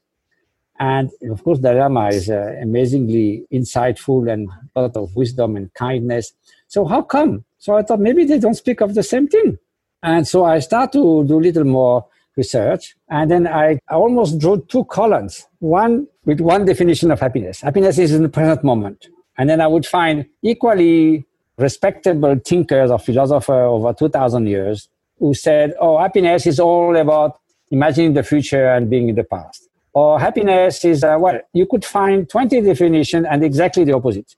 And 0.79 1.11
of 1.31 1.45
course, 1.45 1.59
the 1.59 1.75
Lama 1.75 2.09
is 2.09 2.31
uh, 2.31 2.57
amazingly 2.63 3.45
insightful 3.53 4.33
and 4.33 4.49
a 4.75 4.83
lot 4.83 4.97
of 4.97 5.15
wisdom 5.15 5.57
and 5.57 5.73
kindness. 5.75 6.33
So 6.69 6.87
how 6.87 7.03
come? 7.03 7.45
So 7.59 7.77
I 7.77 7.83
thought 7.83 8.01
maybe 8.01 8.25
they 8.25 8.39
don't 8.39 8.55
speak 8.55 8.81
of 8.81 8.95
the 8.95 9.03
same 9.03 9.29
thing. 9.29 9.59
And 10.03 10.27
so 10.27 10.45
I 10.45 10.61
start 10.61 10.93
to 10.93 11.25
do 11.25 11.39
a 11.39 11.45
little 11.47 11.65
more 11.65 12.07
research. 12.37 12.97
And 13.09 13.31
then 13.31 13.47
I, 13.47 13.79
almost 13.91 14.39
drew 14.39 14.65
two 14.69 14.85
columns, 14.85 15.47
one 15.59 16.07
with 16.25 16.41
one 16.41 16.65
definition 16.65 17.11
of 17.11 17.21
happiness. 17.21 17.61
Happiness 17.61 17.99
is 17.99 18.13
in 18.13 18.23
the 18.23 18.29
present 18.29 18.65
moment. 18.65 19.09
And 19.37 19.49
then 19.49 19.61
I 19.61 19.67
would 19.67 19.87
find 19.87 20.27
equally 20.43 21.27
respectable 21.59 22.37
thinkers 22.45 22.91
or 22.91 22.99
philosophers 22.99 23.69
over 23.77 23.93
2000 23.93 24.47
years 24.47 24.89
who 25.19 25.35
said, 25.35 25.75
oh, 25.81 25.99
happiness 25.99 26.47
is 26.47 26.59
all 26.59 26.97
about 26.97 27.39
imagining 27.71 28.15
the 28.15 28.23
future 28.23 28.69
and 28.71 28.89
being 28.89 29.09
in 29.09 29.17
the 29.17 29.25
past. 29.25 29.69
Or 29.93 30.19
happiness 30.21 30.85
is, 30.85 31.03
uh, 31.05 31.17
well, 31.19 31.41
you 31.53 31.67
could 31.67 31.85
find 31.85 32.29
20 32.29 32.61
definitions 32.63 33.27
and 33.29 33.45
exactly 33.45 33.85
the 33.85 33.93
opposite. 33.93 34.35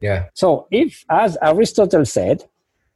Yeah. 0.00 0.26
So 0.34 0.66
if, 0.70 1.04
as 1.08 1.36
Aristotle 1.40 2.04
said, 2.04 2.44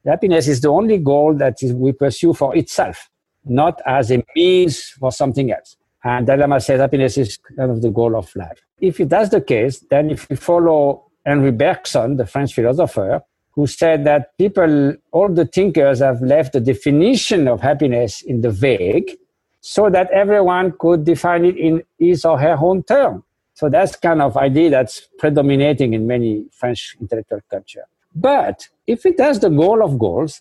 happiness 0.07 0.49
is 0.49 0.61
the 0.61 0.69
only 0.69 0.99
goal 0.99 1.35
that 1.35 1.57
we 1.75 1.93
pursue 1.93 2.33
for 2.33 2.57
itself, 2.57 3.11
not 3.45 3.81
as 3.87 4.11
a 4.11 4.25
means 4.35 4.81
for 4.99 5.13
something 5.13 5.53
else. 5.53 5.77
And 6.05 6.27
Dalai 6.27 6.41
Lama 6.41 6.61
says 6.61 6.81
happiness 6.81 7.19
is 7.19 7.39
kind 7.57 7.71
of 7.71 7.83
the 7.83 7.91
goal 7.91 8.17
of 8.17 8.35
life. 8.37 8.61
If 8.81 8.99
that's 8.99 9.31
the 9.31 9.41
case, 9.41 9.81
then 9.91 10.11
if 10.11 10.27
you 10.31 10.37
follow 10.37 11.11
Henri 11.27 11.51
Bergson, 11.51 12.17
the 12.17 12.27
French 12.27 12.55
philosopher, 12.55 13.23
who 13.51 13.67
said 13.67 14.05
that 14.05 14.37
people, 14.39 14.95
all 15.11 15.29
the 15.29 15.45
thinkers 15.45 15.99
have 15.99 16.23
left 16.23 16.53
the 16.53 16.61
definition 16.61 17.49
of 17.49 17.61
happiness 17.61 18.23
in 18.23 18.41
the 18.41 18.51
vague 18.51 19.11
so 19.61 19.91
that 19.91 20.09
everyone 20.13 20.73
could 20.79 21.05
define 21.05 21.45
it 21.45 21.57
in 21.57 21.83
his 21.99 22.25
or 22.25 22.39
her 22.39 22.57
own 22.61 22.85
term. 22.85 23.25
So 23.55 23.69
that's 23.69 23.97
kind 23.97 24.23
of 24.23 24.37
idea 24.37 24.71
that's 24.71 25.09
predominating 25.19 25.93
in 25.93 26.07
many 26.07 26.45
French 26.53 26.97
intellectual 27.01 27.41
culture. 27.51 27.83
But 28.15 28.69
if 28.87 29.07
it 29.07 29.21
has 29.21 29.41
the 29.41 29.49
goal 29.51 29.83
of 29.83 29.99
goals, 29.99 30.41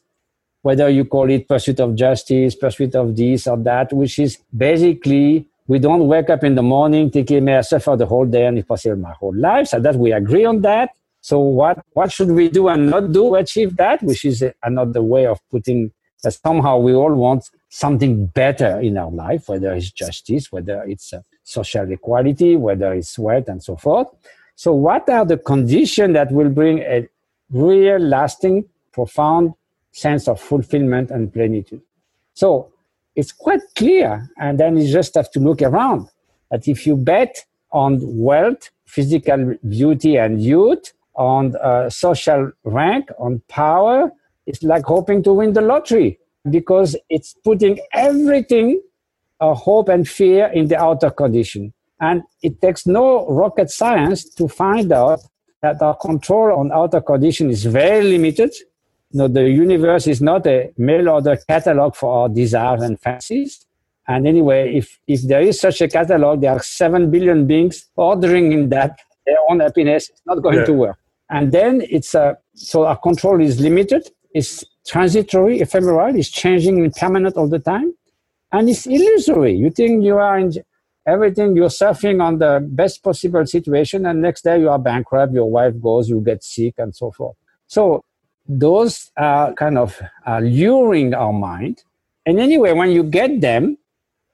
whether 0.62 0.90
you 0.90 1.06
call 1.06 1.30
it 1.30 1.48
pursuit 1.48 1.80
of 1.80 1.96
justice, 1.96 2.56
pursuit 2.56 2.96
of 2.96 3.16
this 3.16 3.48
or 3.48 3.58
that, 3.58 3.94
which 3.94 4.20
is 4.20 4.38
basically 4.56 5.48
we 5.68 5.80
don't 5.80 6.08
wake 6.08 6.30
up 6.30 6.44
in 6.44 6.56
the 6.56 6.64
morning 6.64 7.10
thinking, 7.10 7.44
may 7.46 7.58
I 7.58 7.62
suffer 7.62 7.96
the 7.96 8.06
whole 8.06 8.26
day 8.26 8.46
and 8.46 8.58
if 8.58 8.68
possible 8.68 8.96
my 8.96 9.14
whole 9.14 9.36
life. 9.36 9.68
So 9.68 9.80
that 9.80 9.96
we 9.96 10.14
agree 10.14 10.46
on 10.46 10.62
that. 10.62 10.92
So 11.22 11.40
what, 11.40 11.84
what 11.92 12.12
should 12.12 12.32
we 12.32 12.48
do 12.48 12.70
and 12.70 12.90
not 12.90 13.12
do 13.12 13.30
to 13.30 13.36
achieve 13.36 13.76
that? 13.78 14.02
Which 14.02 14.24
is 14.24 14.46
another 14.64 15.02
way 15.02 15.26
of 15.26 15.40
putting 15.50 15.92
that 16.24 16.32
somehow 16.32 16.78
we 16.78 16.94
all 16.94 17.14
want 17.14 17.50
something 17.70 18.28
better 18.28 18.80
in 18.80 18.98
our 18.98 19.12
life, 19.12 19.50
whether 19.50 19.74
it's 19.74 19.92
justice, 19.92 20.52
whether 20.52 20.84
it's 20.84 21.14
uh, 21.14 21.22
social 21.44 21.92
equality, 21.92 22.56
whether 22.56 22.94
it's 22.94 23.20
wealth 23.20 23.50
and 23.50 23.62
so 23.62 23.76
forth. 23.76 24.08
So 24.56 24.74
what 24.74 25.08
are 25.10 25.26
the 25.26 25.38
conditions 25.38 26.14
that 26.14 26.32
will 26.32 26.50
bring 26.50 26.80
a 26.80 27.08
real 27.52 28.00
lasting, 28.00 28.66
profound 28.92 29.54
sense 29.92 30.28
of 30.28 30.40
fulfillment 30.40 31.12
and 31.12 31.34
plenitude? 31.34 31.82
So 32.34 32.72
it's 33.16 33.32
quite 33.32 33.62
clear. 33.76 34.30
And 34.38 34.60
then 34.60 34.78
you 34.78 34.92
just 34.92 35.16
have 35.16 35.32
to 35.32 35.40
look 35.40 35.62
around 35.62 36.10
that 36.52 36.68
if 36.68 36.86
you 36.86 36.96
bet 36.96 37.46
on 37.72 38.00
wealth, 38.02 38.70
physical 38.86 39.56
beauty 39.68 40.18
and 40.18 40.42
youth, 40.42 40.94
on 41.16 41.56
uh, 41.58 41.90
social 41.90 42.52
rank, 42.64 43.10
on 43.18 43.42
power, 43.50 44.12
it's 44.46 44.64
like 44.64 44.86
hoping 44.86 45.24
to 45.24 45.34
win 45.34 45.54
the 45.54 45.62
lottery 45.62 46.20
because 46.50 46.96
it's 47.10 47.34
putting 47.44 47.80
everything, 47.92 48.82
uh, 49.42 49.54
hope 49.54 49.90
and 49.90 50.08
fear, 50.08 50.48
in 50.48 50.68
the 50.68 50.78
outer 50.80 51.10
condition. 51.10 51.74
And 52.00 52.22
it 52.44 52.62
takes 52.62 52.86
no 52.86 53.28
rocket 53.28 53.72
science 53.72 54.24
to 54.36 54.48
find 54.48 54.92
out 54.92 55.20
that 55.62 55.82
our 55.82 55.96
control 55.96 56.60
on 56.60 56.72
outer 56.72 57.02
condition 57.02 57.50
is 57.50 57.66
very 57.66 58.04
limited. 58.04 58.54
You 59.12 59.20
know, 59.20 59.28
the 59.28 59.50
universe 59.50 60.08
is 60.08 60.22
not 60.22 60.46
a 60.48 60.72
mail 60.78 61.10
order 61.10 61.38
catalog 61.48 61.96
for 61.96 62.14
our 62.14 62.30
desires 62.30 62.82
and 62.84 63.00
fancies. 63.00 63.66
And 64.08 64.28
anyway, 64.28 64.76
if, 64.76 65.00
if 65.08 65.22
there 65.24 65.42
is 65.42 65.60
such 65.60 65.82
a 65.82 65.88
catalog, 65.88 66.42
there 66.42 66.52
are 66.52 66.64
7 66.64 67.12
billion 67.12 67.46
beings 67.46 67.86
ordering 67.96 68.52
in 68.52 68.70
that 68.70 68.98
their 69.26 69.38
own 69.50 69.60
happiness. 69.60 70.10
It's 70.10 70.22
not 70.26 70.42
going 70.42 70.60
yeah. 70.60 70.66
to 70.66 70.74
work. 70.74 70.98
And 71.30 71.52
then 71.52 71.84
it's 71.90 72.16
a, 72.16 72.38
so 72.54 72.86
our 72.86 72.98
control 72.98 73.42
is 73.42 73.60
limited, 73.60 74.10
it's 74.34 74.64
transitory, 74.88 75.60
ephemeral, 75.60 76.16
it's 76.16 76.30
changing 76.30 76.82
and 76.82 76.94
permanent 76.94 77.36
all 77.36 77.48
the 77.48 77.60
time. 77.60 77.94
And 78.54 78.70
it's 78.70 78.86
illusory. 78.86 79.54
You 79.54 79.70
think 79.70 80.06
you 80.06 80.16
are 80.18 80.40
in 80.40 80.54
everything, 81.08 81.56
you're 81.56 81.70
surfing 81.70 82.22
on 82.22 82.38
the 82.38 82.60
best 82.70 83.02
possible 83.02 83.46
situation, 83.46 84.06
and 84.06 84.22
next 84.22 84.44
day 84.44 84.60
you 84.60 84.70
are 84.70 84.78
bankrupt, 84.78 85.34
your 85.34 85.50
wife 85.50 85.74
goes, 85.82 86.10
you 86.10 86.22
get 86.22 86.44
sick, 86.44 86.76
and 86.78 86.96
so 86.96 87.12
forth. 87.12 87.36
So 87.68 88.04
those 88.48 89.12
are 89.18 89.54
kind 89.54 89.78
of 89.78 90.00
uh, 90.26 90.40
luring 90.40 91.14
our 91.14 91.34
mind. 91.34 91.84
And 92.26 92.40
anyway, 92.40 92.74
when 92.74 92.92
you 92.92 93.04
get 93.04 93.42
them, 93.42 93.78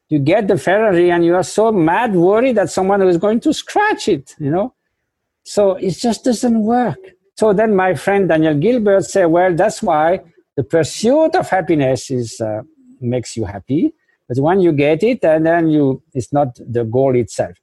you 0.09 0.19
get 0.19 0.47
the 0.47 0.57
Ferrari 0.57 1.11
and 1.11 1.25
you 1.25 1.35
are 1.35 1.43
so 1.43 1.71
mad 1.71 2.13
worried 2.13 2.57
that 2.57 2.69
someone 2.69 3.01
is 3.01 3.17
going 3.17 3.39
to 3.41 3.53
scratch 3.53 4.07
it, 4.07 4.35
you 4.37 4.51
know. 4.51 4.73
So 5.43 5.75
it 5.75 5.91
just 5.91 6.23
doesn't 6.23 6.59
work. 6.63 6.99
So 7.35 7.53
then 7.53 7.75
my 7.75 7.95
friend 7.95 8.29
Daniel 8.29 8.55
Gilbert 8.55 9.05
said, 9.05 9.25
well, 9.25 9.55
that's 9.55 9.81
why 9.81 10.21
the 10.55 10.63
pursuit 10.63 11.35
of 11.35 11.49
happiness 11.49 12.11
is 12.11 12.39
uh, 12.39 12.61
makes 13.01 13.35
you 13.35 13.45
happy. 13.45 13.93
But 14.35 14.43
when 14.43 14.59
you 14.61 14.71
get 14.71 15.03
it, 15.03 15.23
and 15.23 15.45
then 15.45 15.69
you, 15.69 16.01
it's 16.13 16.31
not 16.33 16.55
the 16.59 16.83
goal 16.83 17.15
itself. 17.15 17.55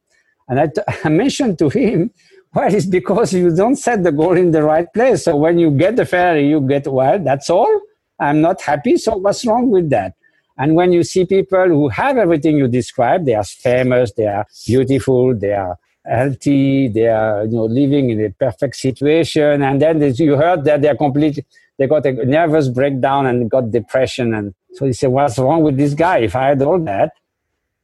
And 0.48 0.60
I, 0.60 0.66
t- 0.66 0.82
I 1.04 1.08
mentioned 1.08 1.58
to 1.60 1.68
him, 1.68 2.10
well, 2.54 2.72
it's 2.74 2.86
because 2.86 3.32
you 3.32 3.54
don't 3.54 3.76
set 3.76 4.02
the 4.02 4.12
goal 4.12 4.36
in 4.36 4.50
the 4.50 4.62
right 4.62 4.92
place. 4.92 5.24
So 5.24 5.36
when 5.36 5.58
you 5.58 5.70
get 5.70 5.96
the 5.96 6.04
Ferrari, 6.04 6.48
you 6.48 6.60
get, 6.60 6.86
well, 6.86 7.18
that's 7.18 7.48
all. 7.48 7.80
I'm 8.18 8.40
not 8.40 8.60
happy. 8.60 8.96
So 8.96 9.16
what's 9.16 9.46
wrong 9.46 9.70
with 9.70 9.90
that? 9.90 10.14
And 10.58 10.74
when 10.74 10.92
you 10.92 11.04
see 11.04 11.24
people 11.24 11.68
who 11.68 11.88
have 11.88 12.18
everything 12.18 12.58
you 12.58 12.68
described, 12.68 13.24
they 13.26 13.34
are 13.34 13.44
famous, 13.44 14.12
they 14.12 14.26
are 14.26 14.46
beautiful, 14.66 15.34
they 15.34 15.54
are 15.54 15.78
healthy, 16.04 16.88
they 16.88 17.06
are 17.06 17.44
you 17.44 17.52
know 17.52 17.64
living 17.64 18.10
in 18.10 18.22
a 18.24 18.30
perfect 18.30 18.76
situation, 18.76 19.62
and 19.62 19.80
then 19.80 20.02
you 20.16 20.36
heard 20.36 20.64
that 20.64 20.82
they're 20.82 20.96
completely 20.96 21.46
they 21.80 21.86
got 21.86 22.04
a 22.04 22.12
nervous 22.12 22.68
breakdown 22.68 23.24
and 23.24 23.50
got 23.50 23.70
depression, 23.70 24.34
and 24.34 24.52
so 24.74 24.84
he 24.84 24.92
said, 24.92 25.08
what's 25.08 25.38
wrong 25.38 25.62
with 25.62 25.78
this 25.78 25.94
guy? 25.94 26.18
If 26.18 26.36
I 26.36 26.48
had 26.48 26.60
all 26.60 26.78
that, 26.80 27.12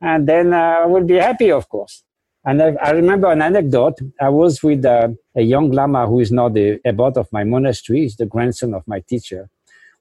and 0.03 0.29
then 0.29 0.53
uh, 0.53 0.81
I 0.83 0.87
would 0.87 1.07
be 1.07 1.15
happy, 1.15 1.51
of 1.51 1.67
course. 1.71 2.05
And 2.45 2.63
I, 2.63 2.75
I 2.75 2.91
remember 2.91 3.33
an 3.33 3.41
anecdote. 3.41 3.99
I 4.21 4.29
was 4.29 4.63
with 4.63 4.85
uh, 4.85 5.09
a 5.35 5.41
young 5.41 5.71
Lama 5.71 6.07
who 6.07 6.21
is 6.21 6.31
now 6.31 6.51
the 6.51 6.79
abbot 6.85 7.17
of 7.17 7.33
my 7.33 7.43
monastery. 7.45 8.03
He's 8.03 8.17
the 8.17 8.27
grandson 8.27 8.75
of 8.75 8.87
my 8.87 9.01
teacher. 9.01 9.49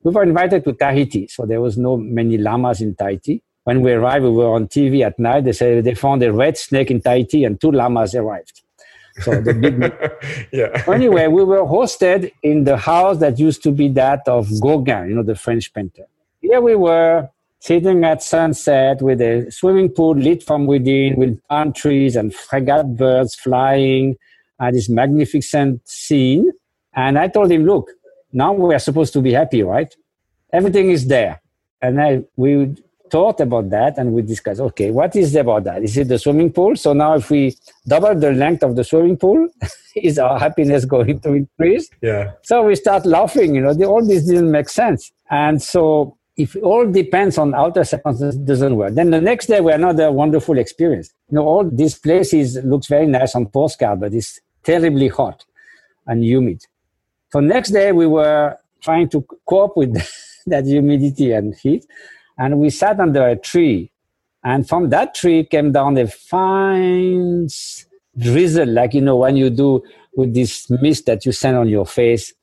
We 0.03 0.12
were 0.12 0.23
invited 0.23 0.65
to 0.65 0.73
Tahiti, 0.73 1.27
so 1.29 1.45
there 1.45 1.62
was 1.62 1.77
no 1.77 1.95
many 1.95 2.38
lamas 2.38 2.81
in 2.81 2.95
Tahiti. 2.95 3.43
When 3.63 3.81
we 3.81 3.93
arrived, 3.93 4.25
we 4.25 4.31
were 4.31 4.53
on 4.53 4.67
TV 4.67 5.05
at 5.05 5.17
night. 5.17 5.45
They 5.45 5.53
said 5.53 5.86
they 5.86 5.95
found 5.95 6.21
a 6.21 6.34
red 6.34 6.58
snake 6.58 6.91
in 6.91 6.99
Tahiti 6.99 7.45
and 7.45 7.60
two 7.62 7.71
lamas 7.71 8.13
arrived. 8.13 8.62
So 9.19 9.39
the 9.41 9.54
big. 9.54 9.80
yeah. 10.51 10.84
anyway, 10.91 11.28
we 11.28 11.43
were 11.43 11.63
hosted 11.63 12.32
in 12.43 12.65
the 12.65 12.78
house 12.78 13.19
that 13.19 13.39
used 13.39 13.63
to 13.63 13.71
be 13.71 13.88
that 13.89 14.28
of 14.28 14.49
Gauguin, 14.60 15.10
you 15.10 15.15
know, 15.15 15.23
the 15.23 15.36
French 15.36 15.73
painter. 15.73 16.06
Here 16.41 16.62
we 16.62 16.75
were 16.75 17.30
sitting 17.60 18.04
at 18.04 18.21
sunset 18.21 19.01
with 19.01 19.21
a 19.21 19.49
swimming 19.51 19.89
pool 19.89 20.15
lit 20.15 20.43
from 20.43 20.67
within, 20.67 21.15
with 21.15 21.41
palm 21.47 21.73
trees 21.73 22.15
and 22.15 22.34
frigate 22.34 22.95
birds 22.97 23.36
flying, 23.36 24.17
and 24.60 24.75
this 24.75 24.89
magnificent 24.89 25.88
scene. 25.88 26.51
And 26.93 27.17
I 27.17 27.28
told 27.28 27.51
him, 27.51 27.65
"Look, 27.65 27.89
now 28.34 28.54
we 28.54 28.75
are 28.75 28.80
supposed 28.80 29.13
to 29.13 29.21
be 29.21 29.32
happy, 29.32 29.63
right? 29.63 29.93
Everything 30.51 30.91
is 30.91 31.08
there." 31.08 31.41
And 31.82 32.01
I, 32.01 32.23
we 32.36 32.75
thought 33.15 33.39
about 33.39 33.69
that 33.69 33.97
and 33.97 34.12
we 34.12 34.21
discussed, 34.21 34.60
okay, 34.60 34.91
what 34.91 35.15
is 35.15 35.38
about 35.38 35.63
that? 35.63 35.82
Is 35.82 35.95
it 35.97 36.10
the 36.10 36.19
swimming 36.19 36.51
pool? 36.51 36.75
So 36.75 36.91
now 36.91 37.13
if 37.15 37.30
we 37.30 37.56
double 37.88 38.13
the 38.13 38.34
length 38.34 38.62
of 38.62 38.75
the 38.75 38.84
swimming 38.84 39.15
pool, 39.15 39.47
is 39.95 40.19
our 40.19 40.38
happiness 40.38 40.84
going 40.84 41.21
to 41.21 41.30
increase? 41.41 41.89
Yeah. 42.01 42.34
So 42.41 42.63
we 42.63 42.75
start 42.75 43.06
laughing, 43.06 43.56
you 43.56 43.62
know, 43.62 43.73
the, 43.73 43.86
all 43.86 44.06
this 44.06 44.25
didn't 44.25 44.51
make 44.51 44.67
sense. 44.67 45.13
And 45.30 45.62
so 45.62 46.17
if 46.36 46.58
all 46.62 46.86
depends 46.91 47.38
on 47.38 47.56
outer 47.56 47.86
circumstances, 47.86 48.38
doesn't 48.38 48.75
work. 48.75 48.93
Then 48.95 49.12
the 49.12 49.21
next 49.21 49.45
day 49.45 49.62
we 49.62 49.71
had 49.71 49.80
another 49.80 50.12
wonderful 50.12 50.58
experience. 50.58 51.13
You 51.30 51.36
know, 51.36 51.45
all 51.45 51.63
these 51.63 51.97
places 51.97 52.58
looks 52.65 52.88
very 52.88 53.08
nice 53.08 53.34
on 53.34 53.45
postcard, 53.45 54.01
but 54.01 54.13
it's 54.13 54.41
terribly 54.65 55.08
hot 55.08 55.45
and 56.06 56.21
humid. 56.21 56.60
So 57.32 57.39
next 57.39 57.69
day 57.69 57.93
we 57.93 58.08
were 58.08 58.58
trying 58.82 59.08
to 59.12 59.25
cope 59.47 59.78
with 59.78 59.93
that 60.47 60.65
humidity 60.65 61.32
and 61.32 61.56
heat 61.56 61.86
and 62.38 62.60
we 62.60 62.69
sat 62.69 63.00
under 63.00 63.28
a 63.28 63.36
tree. 63.36 63.91
And 64.43 64.67
from 64.67 64.89
that 64.89 65.15
tree 65.15 65.43
came 65.43 65.71
down 65.71 65.98
a 65.98 66.08
fine 66.08 67.48
drizzle, 68.17 68.67
like, 68.67 68.93
you 68.93 69.02
know, 69.02 69.17
when 69.17 69.38
you 69.38 69.50
do 69.50 69.84
with 70.15 70.34
this 70.34 70.69
mist 70.69 71.08
that 71.08 71.26
you 71.26 71.32
send 71.32 71.58
on 71.58 71.67
your 71.67 71.86
face 71.86 72.34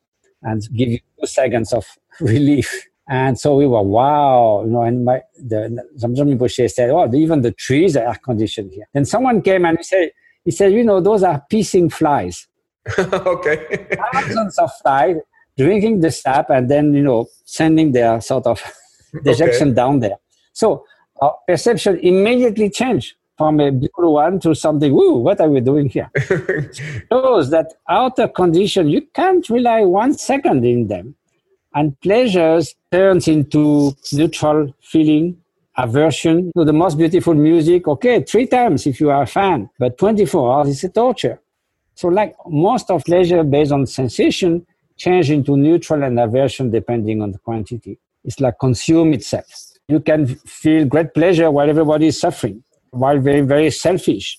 and 0.42 0.60
give 0.74 0.88
you 0.88 0.98
two 1.20 1.26
seconds 1.26 1.72
of 1.72 1.86
relief. 2.20 2.88
And 3.08 3.38
so 3.38 3.56
we 3.56 3.66
were, 3.66 3.82
wow, 3.82 4.62
you 4.64 4.70
know, 4.70 4.82
and 4.82 5.04
my, 5.04 5.22
the, 5.36 5.84
Rabjam 6.00 6.36
Rinpoche 6.36 6.70
said, 6.70 6.90
oh, 6.90 7.12
even 7.14 7.42
the 7.42 7.52
trees 7.52 7.96
are 7.96 8.08
air 8.08 8.18
conditioned 8.24 8.72
here. 8.72 8.86
Then 8.92 9.04
someone 9.04 9.42
came 9.42 9.64
and 9.64 9.76
he 9.78 9.84
said, 9.84 10.10
he 10.44 10.50
said, 10.50 10.72
you 10.72 10.84
know, 10.84 11.00
those 11.00 11.22
are 11.22 11.44
pissing 11.50 11.92
flies. 11.92 12.48
okay. 12.98 13.86
Thousands 14.12 14.58
of 14.58 14.70
flies 14.82 15.16
drinking 15.56 16.00
the 16.00 16.10
sap 16.10 16.50
and 16.50 16.68
then, 16.70 16.94
you 16.94 17.02
know, 17.02 17.26
sending 17.44 17.92
their 17.92 18.20
sort 18.20 18.46
of 18.46 18.62
dejection 19.22 19.68
okay. 19.68 19.74
down 19.74 20.00
there. 20.00 20.16
So 20.52 20.84
our 21.20 21.36
perception 21.46 21.98
immediately 22.00 22.70
changed 22.70 23.14
from 23.38 23.60
a 23.60 23.70
beautiful 23.70 24.12
one 24.14 24.38
to 24.40 24.54
something, 24.54 24.92
woo, 24.92 25.14
what 25.14 25.40
are 25.40 25.48
we 25.48 25.60
doing 25.60 25.88
here? 25.88 26.10
shows 27.10 27.50
that 27.50 27.72
outer 27.88 28.28
condition, 28.28 28.88
you 28.88 29.02
can't 29.14 29.48
rely 29.48 29.82
one 29.82 30.14
second 30.14 30.64
in 30.64 30.86
them. 30.88 31.14
And 31.74 31.98
pleasures 32.00 32.74
turns 32.90 33.28
into 33.28 33.96
neutral 34.12 34.74
feeling, 34.80 35.38
aversion 35.76 36.52
to 36.56 36.64
the 36.64 36.72
most 36.72 36.98
beautiful 36.98 37.34
music. 37.34 37.88
Okay, 37.88 38.22
three 38.22 38.46
times 38.46 38.86
if 38.86 39.00
you 39.00 39.10
are 39.10 39.22
a 39.22 39.26
fan, 39.26 39.70
but 39.78 39.96
24 39.96 40.52
hours 40.52 40.68
is 40.68 40.84
a 40.84 40.90
torture. 40.90 41.40
So 41.94 42.08
like 42.08 42.34
most 42.46 42.90
of 42.90 43.04
pleasure 43.04 43.42
based 43.42 43.72
on 43.72 43.86
sensation 43.86 44.66
change 44.96 45.30
into 45.30 45.56
neutral 45.56 46.02
and 46.02 46.20
aversion 46.20 46.70
depending 46.70 47.22
on 47.22 47.32
the 47.32 47.38
quantity. 47.38 47.98
It's 48.24 48.40
like 48.40 48.58
consume 48.60 49.12
itself. 49.14 49.46
You 49.88 50.00
can 50.00 50.26
feel 50.26 50.84
great 50.86 51.14
pleasure 51.14 51.50
while 51.50 51.68
everybody 51.68 52.06
is 52.06 52.20
suffering, 52.20 52.62
while 52.90 53.18
very, 53.18 53.40
very 53.40 53.70
selfish, 53.70 54.38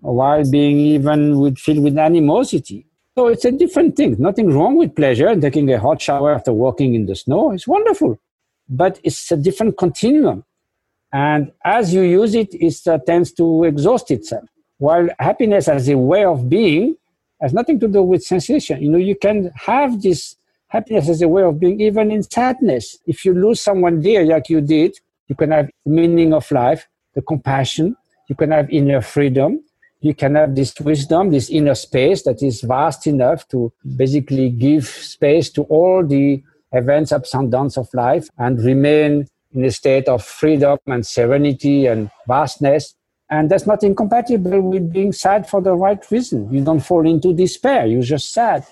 while 0.00 0.48
being 0.48 0.78
even 0.78 1.38
with, 1.38 1.58
filled 1.58 1.82
with 1.84 1.98
animosity. 1.98 2.86
So 3.16 3.28
it's 3.28 3.44
a 3.44 3.52
different 3.52 3.96
thing. 3.96 4.16
Nothing 4.18 4.52
wrong 4.52 4.76
with 4.76 4.94
pleasure. 4.94 5.38
Taking 5.38 5.72
a 5.72 5.78
hot 5.78 6.00
shower 6.00 6.32
after 6.34 6.52
walking 6.52 6.94
in 6.94 7.06
the 7.06 7.14
snow 7.14 7.52
is 7.52 7.66
wonderful, 7.66 8.18
but 8.68 8.98
it's 9.04 9.30
a 9.30 9.36
different 9.36 9.78
continuum. 9.78 10.44
And 11.12 11.52
as 11.64 11.94
you 11.94 12.02
use 12.02 12.34
it, 12.34 12.54
it 12.54 12.74
uh, 12.88 12.98
tends 12.98 13.32
to 13.34 13.64
exhaust 13.64 14.10
itself. 14.10 14.44
While 14.78 15.08
happiness 15.20 15.68
as 15.68 15.88
a 15.88 15.96
way 15.96 16.24
of 16.24 16.48
being 16.48 16.96
has 17.40 17.52
nothing 17.52 17.78
to 17.80 17.88
do 17.88 18.02
with 18.02 18.22
sensation. 18.22 18.82
You 18.82 18.90
know, 18.90 18.98
you 18.98 19.14
can 19.16 19.50
have 19.54 20.02
this 20.02 20.36
happiness 20.74 21.08
is 21.08 21.22
a 21.22 21.28
way 21.28 21.44
of 21.44 21.60
being 21.60 21.80
even 21.80 22.10
in 22.10 22.22
sadness. 22.24 22.98
If 23.06 23.24
you 23.24 23.32
lose 23.32 23.60
someone 23.60 24.00
dear 24.00 24.26
like 24.26 24.48
you 24.48 24.60
did, 24.60 24.98
you 25.28 25.36
can 25.36 25.52
have 25.52 25.70
meaning 25.86 26.34
of 26.34 26.50
life, 26.50 26.88
the 27.14 27.22
compassion, 27.22 27.96
you 28.28 28.34
can 28.34 28.50
have 28.50 28.68
inner 28.70 29.00
freedom, 29.00 29.62
you 30.00 30.14
can 30.14 30.34
have 30.34 30.56
this 30.56 30.74
wisdom, 30.80 31.30
this 31.30 31.48
inner 31.48 31.76
space 31.76 32.24
that 32.24 32.42
is 32.42 32.60
vast 32.62 33.06
enough 33.06 33.46
to 33.48 33.72
basically 33.96 34.50
give 34.50 34.84
space 34.86 35.48
to 35.50 35.62
all 35.64 36.04
the 36.04 36.42
events, 36.72 37.12
ups 37.12 37.34
and 37.34 37.52
downs 37.52 37.78
of 37.78 37.88
life 37.94 38.28
and 38.38 38.60
remain 38.64 39.28
in 39.54 39.64
a 39.64 39.70
state 39.70 40.08
of 40.08 40.24
freedom 40.24 40.76
and 40.88 41.06
serenity 41.06 41.86
and 41.86 42.10
vastness. 42.26 42.96
And 43.30 43.48
that's 43.48 43.66
not 43.66 43.84
incompatible 43.84 44.60
with 44.60 44.92
being 44.92 45.12
sad 45.12 45.48
for 45.48 45.62
the 45.62 45.74
right 45.74 46.04
reason. 46.10 46.52
You 46.52 46.64
don't 46.64 46.80
fall 46.80 47.06
into 47.06 47.32
despair, 47.32 47.86
you're 47.86 48.02
just 48.02 48.32
sad. 48.32 48.66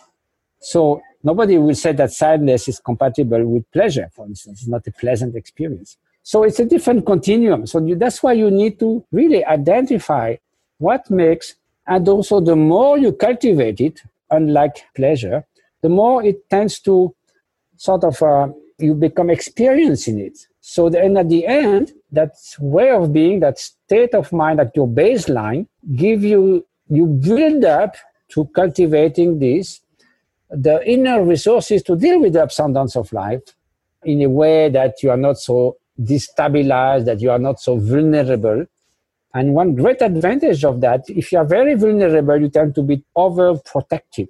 So 0.61 1.01
nobody 1.23 1.59
will 1.59 1.75
say 1.75 1.93
that 1.93 2.13
sadness 2.13 2.69
is 2.69 2.81
compatible 2.81 3.45
with 3.47 3.71
pleasure, 3.73 4.09
for 4.13 4.27
instance. 4.27 4.61
It's 4.61 4.69
not 4.69 4.87
a 4.87 4.93
pleasant 4.93 5.37
experience. 5.37 5.97
So 6.23 6.45
it's 6.45 6.61
a 6.61 6.65
different 6.65 7.05
continuum. 7.05 7.67
So 7.67 7.85
you, 7.85 7.97
that's 7.97 8.23
why 8.23 8.35
you 8.35 8.51
need 8.51 8.79
to 8.81 9.05
really 9.11 9.45
identify 9.45 10.37
what 10.79 11.11
makes, 11.11 11.57
and 11.87 12.09
also 12.09 12.41
the 12.41 12.57
more 12.57 12.99
you 12.99 13.13
cultivate 13.13 13.81
it, 13.81 14.03
unlike 14.31 14.85
pleasure, 14.95 15.45
the 15.83 15.89
more 15.89 16.25
it 16.25 16.49
tends 16.49 16.79
to 16.81 17.15
sort 17.77 18.05
of, 18.05 18.23
uh, 18.23 18.49
you 18.79 18.95
become 18.95 19.31
experienced 19.31 20.09
in 20.09 20.19
it. 20.19 20.39
So 20.61 20.89
then 20.89 21.17
at 21.17 21.29
the 21.29 21.47
end, 21.47 21.93
that 22.13 22.35
way 22.61 22.91
of 22.91 23.13
being, 23.13 23.41
that 23.41 23.59
state 23.59 24.15
of 24.15 24.33
mind 24.33 24.61
at 24.61 24.77
your 24.77 24.87
baseline, 24.87 25.67
give 25.97 26.23
you, 26.23 26.65
you 26.89 27.07
build 27.07 27.65
up 27.65 27.97
to 28.31 28.45
cultivating 28.55 29.39
this 29.39 29.81
the 30.53 30.87
inner 30.89 31.25
resources 31.25 31.83
to 31.85 31.97
deal 31.97 32.21
with 32.21 32.35
the 32.35 32.43
ups 32.43 32.59
and 32.59 32.75
downs 32.75 32.95
of 32.95 33.13
life 33.13 33.43
in 34.05 34.21
a 34.23 34.29
way 34.29 34.69
that 34.69 35.03
you 35.03 35.11
are 35.11 35.17
not 35.17 35.39
so 35.39 35.77
destabilized, 36.01 37.07
that 37.07 37.21
you 37.21 37.31
are 37.31 37.39
not 37.39 37.59
so 37.59 37.79
vulnerable. 37.79 38.67
And 39.35 39.55
one 39.55 39.75
great 39.75 40.03
advantage 40.03 40.65
of 40.65 40.83
that, 40.83 41.05
if 41.09 41.33
you 41.33 41.39
are 41.39 41.45
very 41.45 41.75
vulnerable, 41.75 42.39
you 42.39 42.51
tend 42.51 42.75
to 42.75 42.83
be 42.83 43.03
overprotective. 43.17 44.29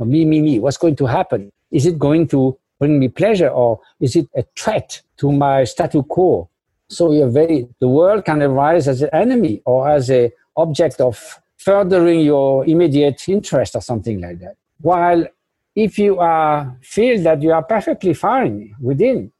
Me, 0.00 0.24
me, 0.24 0.40
me. 0.40 0.58
What's 0.58 0.78
going 0.78 0.96
to 0.96 1.06
happen? 1.06 1.52
Is 1.70 1.86
it 1.86 1.96
going 1.96 2.26
to 2.28 2.58
bring 2.80 2.98
me 2.98 3.08
pleasure 3.08 3.48
or 3.48 3.80
is 4.00 4.16
it 4.16 4.28
a 4.34 4.44
threat 4.56 5.00
to 5.18 5.30
my 5.30 5.62
statu 5.62 6.02
quo? 6.02 6.48
So 6.88 7.12
you're 7.12 7.30
very, 7.30 7.68
the 7.78 7.86
world 7.86 8.24
can 8.24 8.42
arise 8.42 8.88
as 8.88 9.02
an 9.02 9.10
enemy 9.12 9.62
or 9.64 9.88
as 9.88 10.10
a 10.10 10.32
object 10.56 11.00
of 11.00 11.40
furthering 11.56 12.20
your 12.20 12.66
immediate 12.66 13.28
interest 13.28 13.76
or 13.76 13.80
something 13.80 14.20
like 14.20 14.40
that. 14.40 14.56
While 14.80 15.28
if 15.74 15.98
you 15.98 16.18
are 16.18 16.78
feel 16.82 17.22
that 17.22 17.42
you 17.42 17.52
are 17.52 17.62
perfectly 17.62 18.14
fine 18.14 18.74
within, 18.80 19.32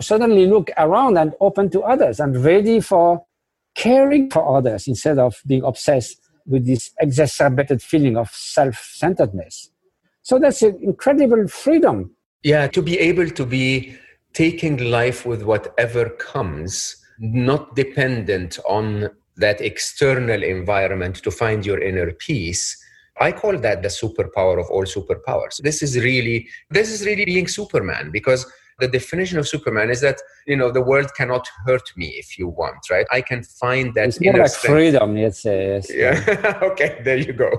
suddenly 0.00 0.46
look 0.46 0.70
around 0.76 1.16
and 1.18 1.32
open 1.40 1.70
to 1.70 1.82
others 1.82 2.20
and 2.20 2.44
ready 2.44 2.80
for 2.80 3.24
caring 3.74 4.30
for 4.30 4.56
others 4.56 4.86
instead 4.86 5.18
of 5.18 5.36
being 5.46 5.64
obsessed 5.64 6.18
with 6.46 6.66
this 6.66 6.90
exacerbated 7.00 7.82
feeling 7.82 8.16
of 8.16 8.30
self-centeredness. 8.30 9.70
So 10.22 10.38
that's 10.38 10.62
an 10.62 10.78
incredible 10.82 11.46
freedom. 11.48 12.14
Yeah, 12.42 12.66
to 12.68 12.82
be 12.82 12.98
able 12.98 13.30
to 13.30 13.46
be 13.46 13.96
taking 14.32 14.90
life 14.90 15.24
with 15.24 15.42
whatever 15.42 16.10
comes, 16.10 16.96
not 17.18 17.74
dependent 17.74 18.58
on 18.68 19.10
that 19.36 19.60
external 19.60 20.42
environment 20.42 21.16
to 21.16 21.30
find 21.30 21.64
your 21.64 21.80
inner 21.80 22.12
peace 22.12 22.76
I 23.20 23.32
call 23.32 23.58
that 23.58 23.82
the 23.82 23.88
superpower 23.88 24.60
of 24.60 24.70
all 24.70 24.84
superpowers. 24.84 25.60
This 25.62 25.82
is 25.82 25.96
really 25.98 26.48
this 26.70 26.90
is 26.90 27.04
really 27.04 27.24
being 27.24 27.48
Superman 27.48 28.10
because 28.10 28.46
the 28.78 28.88
definition 28.88 29.38
of 29.38 29.48
Superman 29.48 29.90
is 29.90 30.00
that 30.02 30.20
you 30.46 30.56
know 30.56 30.70
the 30.70 30.80
world 30.80 31.14
cannot 31.14 31.48
hurt 31.66 31.90
me 31.96 32.08
if 32.16 32.38
you 32.38 32.48
want, 32.48 32.78
right? 32.90 33.06
I 33.10 33.20
can 33.20 33.42
find 33.42 33.92
that 33.94 34.08
it's 34.08 34.20
more 34.20 34.34
like 34.34 34.50
strength. 34.50 34.74
freedom. 34.74 35.16
Yes, 35.16 35.44
yes. 35.44 35.90
Yeah. 35.90 36.58
okay, 36.62 37.00
there 37.04 37.16
you 37.16 37.32
go. 37.32 37.50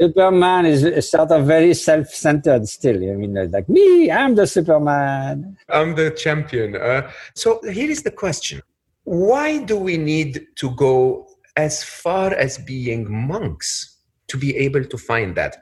Superman 0.00 0.66
is 0.66 1.10
sort 1.10 1.30
of 1.30 1.46
very 1.46 1.72
self-centered 1.74 2.68
still. 2.68 2.96
I 2.96 3.14
mean, 3.14 3.50
like 3.50 3.68
me, 3.68 4.10
I'm 4.10 4.34
the 4.34 4.46
Superman. 4.46 5.56
I'm 5.68 5.94
the 5.94 6.10
champion. 6.10 6.76
Uh, 6.76 7.10
so 7.34 7.60
here 7.62 7.90
is 7.90 8.02
the 8.02 8.10
question: 8.10 8.60
why 9.04 9.58
do 9.58 9.76
we 9.76 9.96
need 9.96 10.46
to 10.56 10.70
go 10.70 11.28
as 11.56 11.82
far 11.84 12.34
as 12.34 12.58
being 12.58 13.10
monks 13.10 13.95
to 14.36 14.40
be 14.46 14.56
able 14.56 14.84
to 14.84 14.98
find 14.98 15.34
that? 15.36 15.56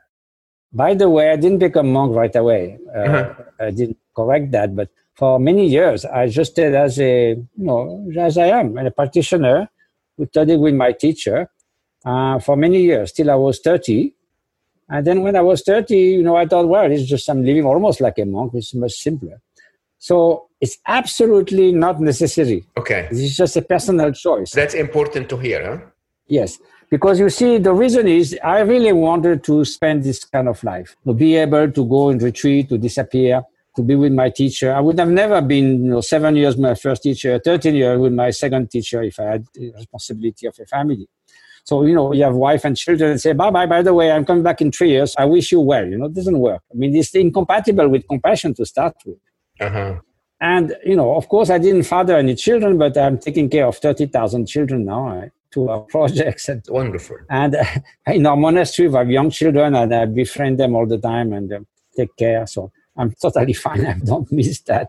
By 0.73 0.95
the 0.95 1.09
way, 1.09 1.31
I 1.31 1.37
didn't 1.37 1.59
become 1.59 1.93
monk 1.93 2.15
right 2.15 2.35
away. 2.35 2.79
Uh, 2.95 3.01
uh-huh. 3.01 3.35
I 3.61 3.71
didn't 3.71 3.99
correct 4.17 4.51
that, 4.53 4.75
but 4.75 4.89
for 5.15 5.39
many 5.39 5.67
years, 5.69 6.05
I 6.05 6.27
just 6.29 6.53
stayed 6.53 6.75
as 6.75 6.99
a, 6.99 7.31
you 7.31 7.47
know, 7.57 8.11
as 8.19 8.37
I 8.37 8.47
am, 8.47 8.77
a 8.77 8.91
practitioner 8.91 9.69
who 10.17 10.27
studied 10.27 10.59
with 10.59 10.75
my 10.75 10.93
teacher 10.93 11.49
uh, 12.05 12.39
for 12.41 12.57
many 12.57 12.83
years 12.83 13.13
till 13.13 13.31
I 13.31 13.37
was 13.37 13.61
30. 13.61 14.15
And 14.89 15.07
then 15.07 15.23
when 15.23 15.37
I 15.37 15.41
was 15.41 15.63
30, 15.63 15.97
you 15.97 16.23
know, 16.23 16.37
I 16.37 16.47
thought, 16.47 16.69
well, 16.69 16.91
it's 16.91 17.05
just 17.05 17.29
I'm 17.29 17.45
living 17.45 17.65
almost 17.65 18.01
like 18.01 18.19
a 18.19 18.25
monk. 18.25 18.53
It's 18.55 18.75
much 18.75 18.93
simpler. 18.93 19.41
So 19.99 20.49
it's 20.61 20.77
absolutely 20.87 21.73
not 21.73 22.01
necessary. 22.01 22.65
Okay. 22.77 23.09
It's 23.11 23.37
just 23.37 23.57
a 23.57 23.63
personal 23.63 24.13
choice. 24.13 24.51
That's 24.51 24.75
important 24.75 25.29
to 25.31 25.37
hear, 25.39 25.65
huh? 25.65 25.79
Yes. 26.27 26.59
Because 26.91 27.19
you 27.19 27.29
see, 27.31 27.59
the 27.59 27.73
reason 27.73 28.07
is 28.07 28.39
I 28.43 28.61
really 28.61 28.93
wanted 28.93 29.43
to 29.45 29.65
spend 29.65 30.05
this 30.05 30.25
kind 30.25 30.49
of 30.49 30.63
life, 30.63 30.97
to 31.07 31.13
be 31.13 31.37
able 31.37 31.71
to 31.71 31.85
go 31.85 32.11
and 32.11 32.23
retreat, 32.23 32.69
to 32.69 32.79
disappear, 32.79 33.43
to 33.77 33.83
be 33.83 33.95
with 33.95 34.13
my 34.13 34.31
teacher. 34.31 34.73
I 34.73 34.81
would 34.81 34.99
have 34.99 35.09
never 35.09 35.41
been, 35.41 35.85
you 35.85 35.91
know, 35.91 36.01
seven 36.01 36.37
years 36.37 36.57
my 36.57 36.75
first 36.75 37.03
teacher, 37.03 37.41
13 37.45 37.75
years 37.75 37.99
with 37.99 38.13
my 38.13 38.31
second 38.31 38.71
teacher 38.71 39.03
if 39.03 39.19
I 39.19 39.25
had 39.25 39.47
the 39.55 39.73
responsibility 39.73 40.47
of 40.47 40.57
a 40.61 40.67
family. 40.67 41.09
So, 41.65 41.85
you 41.85 41.95
know, 41.95 42.13
you 42.13 42.23
have 42.25 42.35
wife 42.35 42.65
and 42.65 42.77
children 42.77 43.13
and 43.13 43.21
say, 43.21 43.33
bye 43.33 43.51
bye, 43.51 43.67
by 43.67 43.83
the 43.83 43.95
way, 43.95 44.13
I'm 44.13 44.25
coming 44.25 44.43
back 44.43 44.61
in 44.61 44.71
three 44.71 44.91
years. 44.91 45.15
I 45.17 45.25
wish 45.25 45.51
you 45.51 45.61
well. 45.61 45.87
You 45.87 45.99
know, 45.99 46.07
it 46.07 46.15
doesn't 46.15 46.39
work. 46.39 46.63
I 46.71 46.77
mean, 46.77 46.95
it's 46.95 47.15
incompatible 47.15 47.89
with 47.89 48.07
compassion 48.07 48.55
to 48.55 48.67
start 48.67 48.95
with. 49.07 49.19
Uh-huh. 49.61 50.01
And, 50.41 50.77
you 50.85 50.95
know, 50.95 51.17
of 51.17 51.29
course, 51.29 51.49
I 51.49 51.57
didn't 51.57 51.85
father 51.85 52.17
any 52.17 52.35
children, 52.35 52.77
but 52.77 52.99
I'm 52.99 53.19
taking 53.19 53.49
care 53.49 53.67
of 53.67 53.79
30,000 53.79 54.47
children 54.47 54.85
now. 54.85 55.09
Right? 55.09 55.31
To 55.55 55.71
our 55.71 55.81
projects. 55.95 56.49
And, 56.49 56.63
Wonderful. 56.69 57.17
And 57.31 57.57
uh, 57.57 57.65
in 58.07 58.27
our 58.27 58.37
monastery, 58.37 58.89
we 58.89 58.97
have 58.97 59.11
young 59.11 59.31
children, 59.31 59.75
and 59.75 59.95
I 59.95 60.05
befriend 60.07 60.59
them 60.61 60.75
all 60.75 60.87
the 60.87 60.99
time 60.99 61.33
and 61.33 61.53
uh, 61.53 61.61
take 61.97 62.15
care. 62.17 62.47
So 62.47 62.71
I'm 62.97 63.13
totally 63.21 63.53
fine. 63.65 63.87
I 63.87 63.95
don't 63.95 64.31
miss 64.31 64.61
that. 64.63 64.89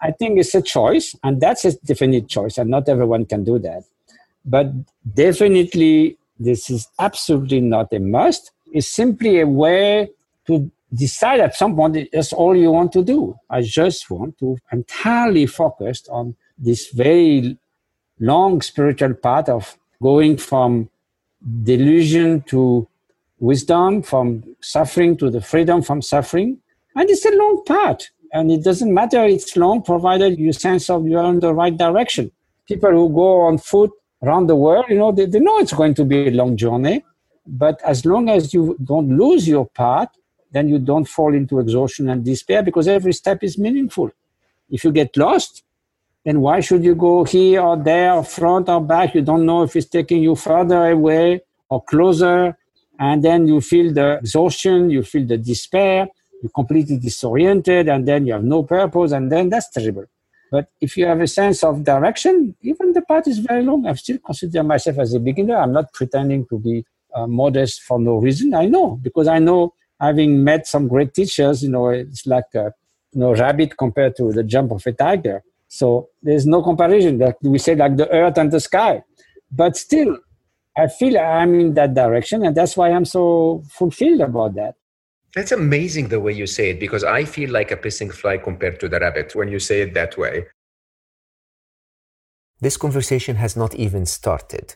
I 0.00 0.10
think 0.10 0.38
it's 0.40 0.54
a 0.54 0.62
choice, 0.62 1.14
and 1.22 1.40
that's 1.40 1.64
a 1.64 1.78
definite 1.80 2.28
choice, 2.28 2.58
and 2.58 2.68
not 2.68 2.88
everyone 2.88 3.24
can 3.24 3.44
do 3.44 3.58
that. 3.60 3.84
But 4.44 4.72
definitely, 5.14 6.18
this 6.40 6.68
is 6.70 6.88
absolutely 6.98 7.60
not 7.60 7.92
a 7.92 8.00
must. 8.00 8.50
It's 8.72 8.88
simply 8.88 9.40
a 9.40 9.46
way 9.46 10.10
to 10.48 10.70
decide 10.92 11.38
at 11.40 11.54
some 11.54 11.76
point 11.76 12.08
that's 12.12 12.32
all 12.32 12.56
you 12.56 12.72
want 12.72 12.92
to 12.92 13.04
do. 13.04 13.36
I 13.48 13.62
just 13.62 14.10
want 14.10 14.38
to 14.38 14.58
entirely 14.72 15.46
focus 15.46 16.02
on 16.10 16.34
this 16.58 16.90
very 16.90 17.56
long 18.18 18.60
spiritual 18.60 19.14
path 19.14 19.48
of 19.48 19.78
going 20.02 20.36
from 20.36 20.90
delusion 21.62 22.42
to 22.42 22.86
wisdom, 23.38 24.02
from 24.02 24.42
suffering 24.60 25.16
to 25.16 25.30
the 25.30 25.40
freedom 25.40 25.82
from 25.82 26.02
suffering. 26.02 26.58
And 26.94 27.08
it's 27.10 27.24
a 27.24 27.34
long 27.34 27.62
path. 27.66 28.08
And 28.32 28.50
it 28.50 28.62
doesn't 28.64 28.92
matter 28.92 29.24
it's 29.24 29.56
long, 29.56 29.82
provided 29.82 30.38
you 30.38 30.52
sense 30.52 30.88
of 30.88 31.06
you're 31.06 31.24
in 31.24 31.40
the 31.40 31.54
right 31.54 31.76
direction. 31.76 32.30
People 32.66 32.90
who 32.90 33.08
go 33.12 33.42
on 33.42 33.58
foot 33.58 33.90
around 34.22 34.46
the 34.46 34.56
world, 34.56 34.86
you 34.88 34.98
know, 34.98 35.12
they, 35.12 35.26
they 35.26 35.40
know 35.40 35.58
it's 35.58 35.72
going 35.72 35.94
to 35.94 36.04
be 36.04 36.28
a 36.28 36.30
long 36.30 36.56
journey. 36.56 37.04
But 37.46 37.80
as 37.84 38.06
long 38.06 38.28
as 38.28 38.54
you 38.54 38.76
don't 38.82 39.18
lose 39.18 39.48
your 39.48 39.66
path, 39.66 40.08
then 40.52 40.68
you 40.68 40.78
don't 40.78 41.08
fall 41.08 41.34
into 41.34 41.58
exhaustion 41.58 42.08
and 42.08 42.24
despair 42.24 42.62
because 42.62 42.86
every 42.86 43.12
step 43.12 43.42
is 43.42 43.58
meaningful. 43.58 44.10
If 44.70 44.84
you 44.84 44.92
get 44.92 45.16
lost, 45.16 45.64
then 46.24 46.40
why 46.40 46.60
should 46.60 46.84
you 46.84 46.94
go 46.94 47.24
here 47.24 47.60
or 47.60 47.76
there, 47.76 48.12
or 48.12 48.24
front 48.24 48.68
or 48.68 48.80
back? 48.80 49.14
You 49.14 49.22
don't 49.22 49.44
know 49.44 49.62
if 49.62 49.74
it's 49.74 49.88
taking 49.88 50.22
you 50.22 50.36
further 50.36 50.90
away 50.90 51.42
or 51.68 51.82
closer. 51.82 52.56
And 52.98 53.24
then 53.24 53.48
you 53.48 53.60
feel 53.60 53.92
the 53.92 54.18
exhaustion, 54.18 54.90
you 54.90 55.02
feel 55.02 55.26
the 55.26 55.36
despair, 55.36 56.08
you're 56.40 56.50
completely 56.50 56.98
disoriented, 56.98 57.88
and 57.88 58.06
then 58.06 58.26
you 58.26 58.34
have 58.34 58.44
no 58.44 58.62
purpose, 58.62 59.12
and 59.12 59.32
then 59.32 59.48
that's 59.48 59.70
terrible. 59.70 60.04
But 60.52 60.68
if 60.80 60.96
you 60.96 61.06
have 61.06 61.20
a 61.20 61.26
sense 61.26 61.64
of 61.64 61.82
direction, 61.82 62.54
even 62.60 62.92
the 62.92 63.02
path 63.02 63.26
is 63.26 63.38
very 63.38 63.64
long. 63.64 63.86
I 63.86 63.94
still 63.94 64.18
consider 64.18 64.62
myself 64.62 64.98
as 64.98 65.14
a 65.14 65.18
beginner. 65.18 65.56
I'm 65.56 65.72
not 65.72 65.92
pretending 65.94 66.46
to 66.48 66.58
be 66.58 66.84
uh, 67.14 67.26
modest 67.26 67.82
for 67.82 67.98
no 67.98 68.18
reason. 68.18 68.54
I 68.54 68.66
know 68.66 68.98
because 69.02 69.28
I 69.28 69.38
know 69.38 69.74
having 69.98 70.44
met 70.44 70.66
some 70.66 70.88
great 70.88 71.14
teachers, 71.14 71.62
you 71.62 71.70
know, 71.70 71.88
it's 71.88 72.26
like 72.26 72.54
a 72.54 72.72
you 73.12 73.20
know, 73.20 73.34
rabbit 73.34 73.76
compared 73.76 74.16
to 74.16 74.32
the 74.32 74.42
jump 74.42 74.72
of 74.72 74.86
a 74.86 74.92
tiger. 74.92 75.42
So 75.72 76.10
there's 76.22 76.46
no 76.46 76.62
comparison 76.62 77.16
that 77.18 77.36
we 77.42 77.56
say 77.56 77.74
like 77.74 77.96
the 77.96 78.06
earth 78.10 78.36
and 78.36 78.52
the 78.52 78.60
sky. 78.60 79.02
But 79.50 79.74
still, 79.74 80.18
I 80.76 80.86
feel 80.88 81.18
I'm 81.18 81.58
in 81.58 81.72
that 81.74 81.94
direction, 81.94 82.44
and 82.44 82.54
that's 82.54 82.76
why 82.76 82.90
I'm 82.90 83.06
so 83.06 83.64
fulfilled 83.70 84.20
about 84.20 84.54
that. 84.56 84.74
That's 85.34 85.50
amazing 85.50 86.08
the 86.08 86.20
way 86.20 86.32
you 86.34 86.46
say 86.46 86.70
it 86.72 86.78
because 86.78 87.04
I 87.04 87.24
feel 87.24 87.50
like 87.50 87.70
a 87.70 87.78
pissing 87.78 88.12
fly 88.12 88.36
compared 88.36 88.80
to 88.80 88.88
the 88.90 89.00
rabbit 89.00 89.34
when 89.34 89.48
you 89.48 89.58
say 89.58 89.80
it 89.80 89.94
that 89.94 90.18
way. 90.18 90.44
This 92.60 92.76
conversation 92.76 93.36
has 93.36 93.56
not 93.56 93.74
even 93.74 94.04
started. 94.04 94.74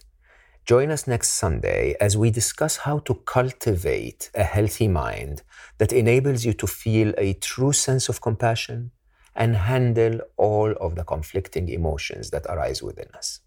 Join 0.65 0.91
us 0.91 1.07
next 1.07 1.33
Sunday 1.33 1.95
as 2.01 2.17
we 2.17 2.31
discuss 2.31 2.79
how 2.79 3.01
to 3.01 3.17
cultivate 3.27 4.31
a 4.35 4.45
healthy 4.45 4.89
mind 4.89 5.43
that 5.77 5.93
enables 5.93 6.47
you 6.47 6.55
to 6.55 6.67
feel 6.67 7.13
a 7.19 7.35
true 7.35 7.75
sense 7.75 8.09
of 8.09 8.23
compassion 8.23 8.93
and 9.37 9.55
handle 9.55 10.20
all 10.37 10.72
of 10.81 10.94
the 10.96 11.05
conflicting 11.05 11.68
emotions 11.68 12.31
that 12.31 12.46
arise 12.46 12.83
within 12.83 13.09
us. 13.14 13.40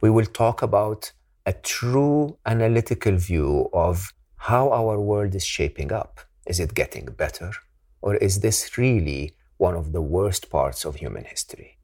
We 0.00 0.10
will 0.10 0.26
talk 0.26 0.62
about 0.62 1.12
a 1.46 1.52
true 1.52 2.38
analytical 2.46 3.16
view 3.16 3.68
of 3.72 4.12
how 4.36 4.70
our 4.72 4.98
world 4.98 5.34
is 5.34 5.44
shaping 5.44 5.92
up. 5.92 6.20
Is 6.46 6.58
it 6.58 6.74
getting 6.74 7.04
better? 7.04 7.52
Or 8.00 8.16
is 8.16 8.40
this 8.40 8.78
really 8.78 9.36
one 9.58 9.76
of 9.76 9.92
the 9.92 10.00
worst 10.00 10.50
parts 10.50 10.84
of 10.84 10.96
human 10.96 11.24
history? 11.24 11.78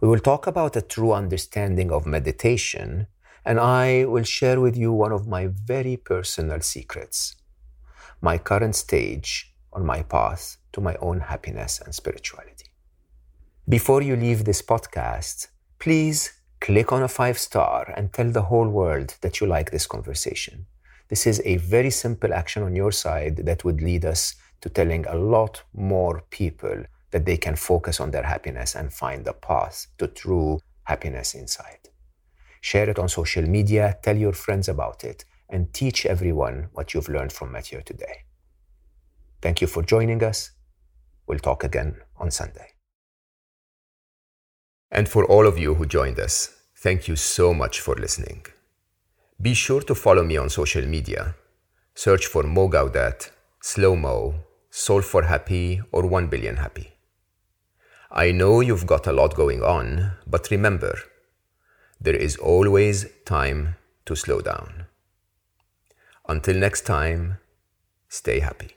We 0.00 0.08
will 0.08 0.18
talk 0.18 0.46
about 0.46 0.76
a 0.76 0.82
true 0.82 1.12
understanding 1.12 1.92
of 1.92 2.06
meditation, 2.06 3.06
and 3.44 3.60
I 3.60 4.04
will 4.06 4.24
share 4.24 4.60
with 4.60 4.76
you 4.76 4.92
one 4.92 5.12
of 5.12 5.28
my 5.28 5.46
very 5.46 5.96
personal 5.96 6.60
secrets 6.60 7.36
my 8.24 8.38
current 8.38 8.74
stage 8.74 9.54
on 9.72 9.84
my 9.84 10.02
path 10.02 10.56
to 10.74 10.80
my 10.80 10.94
own 10.96 11.20
happiness 11.20 11.80
and 11.82 11.94
spirituality. 11.94 12.66
Before 13.66 14.02
you 14.02 14.14
leave 14.14 14.44
this 14.44 14.60
podcast, 14.60 15.48
please 15.78 16.34
click 16.60 16.92
on 16.92 17.02
a 17.02 17.08
five 17.08 17.38
star 17.38 17.92
and 17.96 18.12
tell 18.12 18.30
the 18.30 18.42
whole 18.42 18.68
world 18.68 19.16
that 19.22 19.40
you 19.40 19.46
like 19.46 19.70
this 19.70 19.86
conversation. 19.86 20.66
This 21.08 21.26
is 21.26 21.40
a 21.44 21.56
very 21.56 21.90
simple 21.90 22.34
action 22.34 22.62
on 22.62 22.76
your 22.76 22.92
side 22.92 23.36
that 23.48 23.64
would 23.64 23.80
lead 23.80 24.04
us 24.04 24.34
to 24.60 24.68
telling 24.68 25.06
a 25.06 25.16
lot 25.16 25.62
more 25.72 26.24
people 26.30 26.84
that 27.10 27.24
they 27.26 27.36
can 27.36 27.54
focus 27.54 28.00
on 28.00 28.10
their 28.10 28.22
happiness 28.22 28.74
and 28.74 28.92
find 28.92 29.24
the 29.24 29.32
path 29.32 29.86
to 29.98 30.06
true 30.08 30.60
happiness 30.84 31.34
inside. 31.34 31.88
Share 32.60 32.88
it 32.88 32.98
on 32.98 33.08
social 33.08 33.46
media, 33.46 33.98
tell 34.02 34.16
your 34.16 34.32
friends 34.32 34.68
about 34.68 35.04
it, 35.04 35.24
and 35.48 35.72
teach 35.72 36.06
everyone 36.06 36.68
what 36.72 36.92
you've 36.92 37.10
learned 37.10 37.32
from 37.32 37.52
Matthieu 37.52 37.82
today. 37.82 38.24
Thank 39.42 39.60
you 39.60 39.66
for 39.66 39.82
joining 39.82 40.24
us. 40.24 40.53
We'll 41.26 41.38
talk 41.38 41.64
again 41.64 41.96
on 42.16 42.30
Sunday. 42.30 42.68
And 44.90 45.08
for 45.08 45.24
all 45.24 45.46
of 45.46 45.58
you 45.58 45.74
who 45.74 45.86
joined 45.86 46.20
us, 46.20 46.54
thank 46.76 47.08
you 47.08 47.16
so 47.16 47.52
much 47.52 47.80
for 47.80 47.94
listening. 47.94 48.46
Be 49.40 49.54
sure 49.54 49.80
to 49.82 49.94
follow 49.94 50.22
me 50.22 50.36
on 50.36 50.48
social 50.48 50.86
media. 50.86 51.34
Search 51.94 52.26
for 52.26 52.42
Mo 52.44 52.68
Gawdat, 52.68 53.30
Slo 53.60 53.96
Mo, 53.96 54.34
Solve 54.70 55.04
for 55.04 55.22
Happy, 55.22 55.80
or 55.92 56.06
1 56.06 56.28
Billion 56.28 56.56
Happy. 56.56 56.92
I 58.10 58.30
know 58.30 58.60
you've 58.60 58.86
got 58.86 59.06
a 59.06 59.12
lot 59.12 59.34
going 59.34 59.62
on, 59.62 60.12
but 60.26 60.50
remember, 60.50 60.98
there 62.00 62.14
is 62.14 62.36
always 62.36 63.06
time 63.24 63.76
to 64.06 64.14
slow 64.14 64.40
down. 64.40 64.86
Until 66.28 66.56
next 66.56 66.86
time, 66.86 67.38
stay 68.08 68.40
happy. 68.40 68.76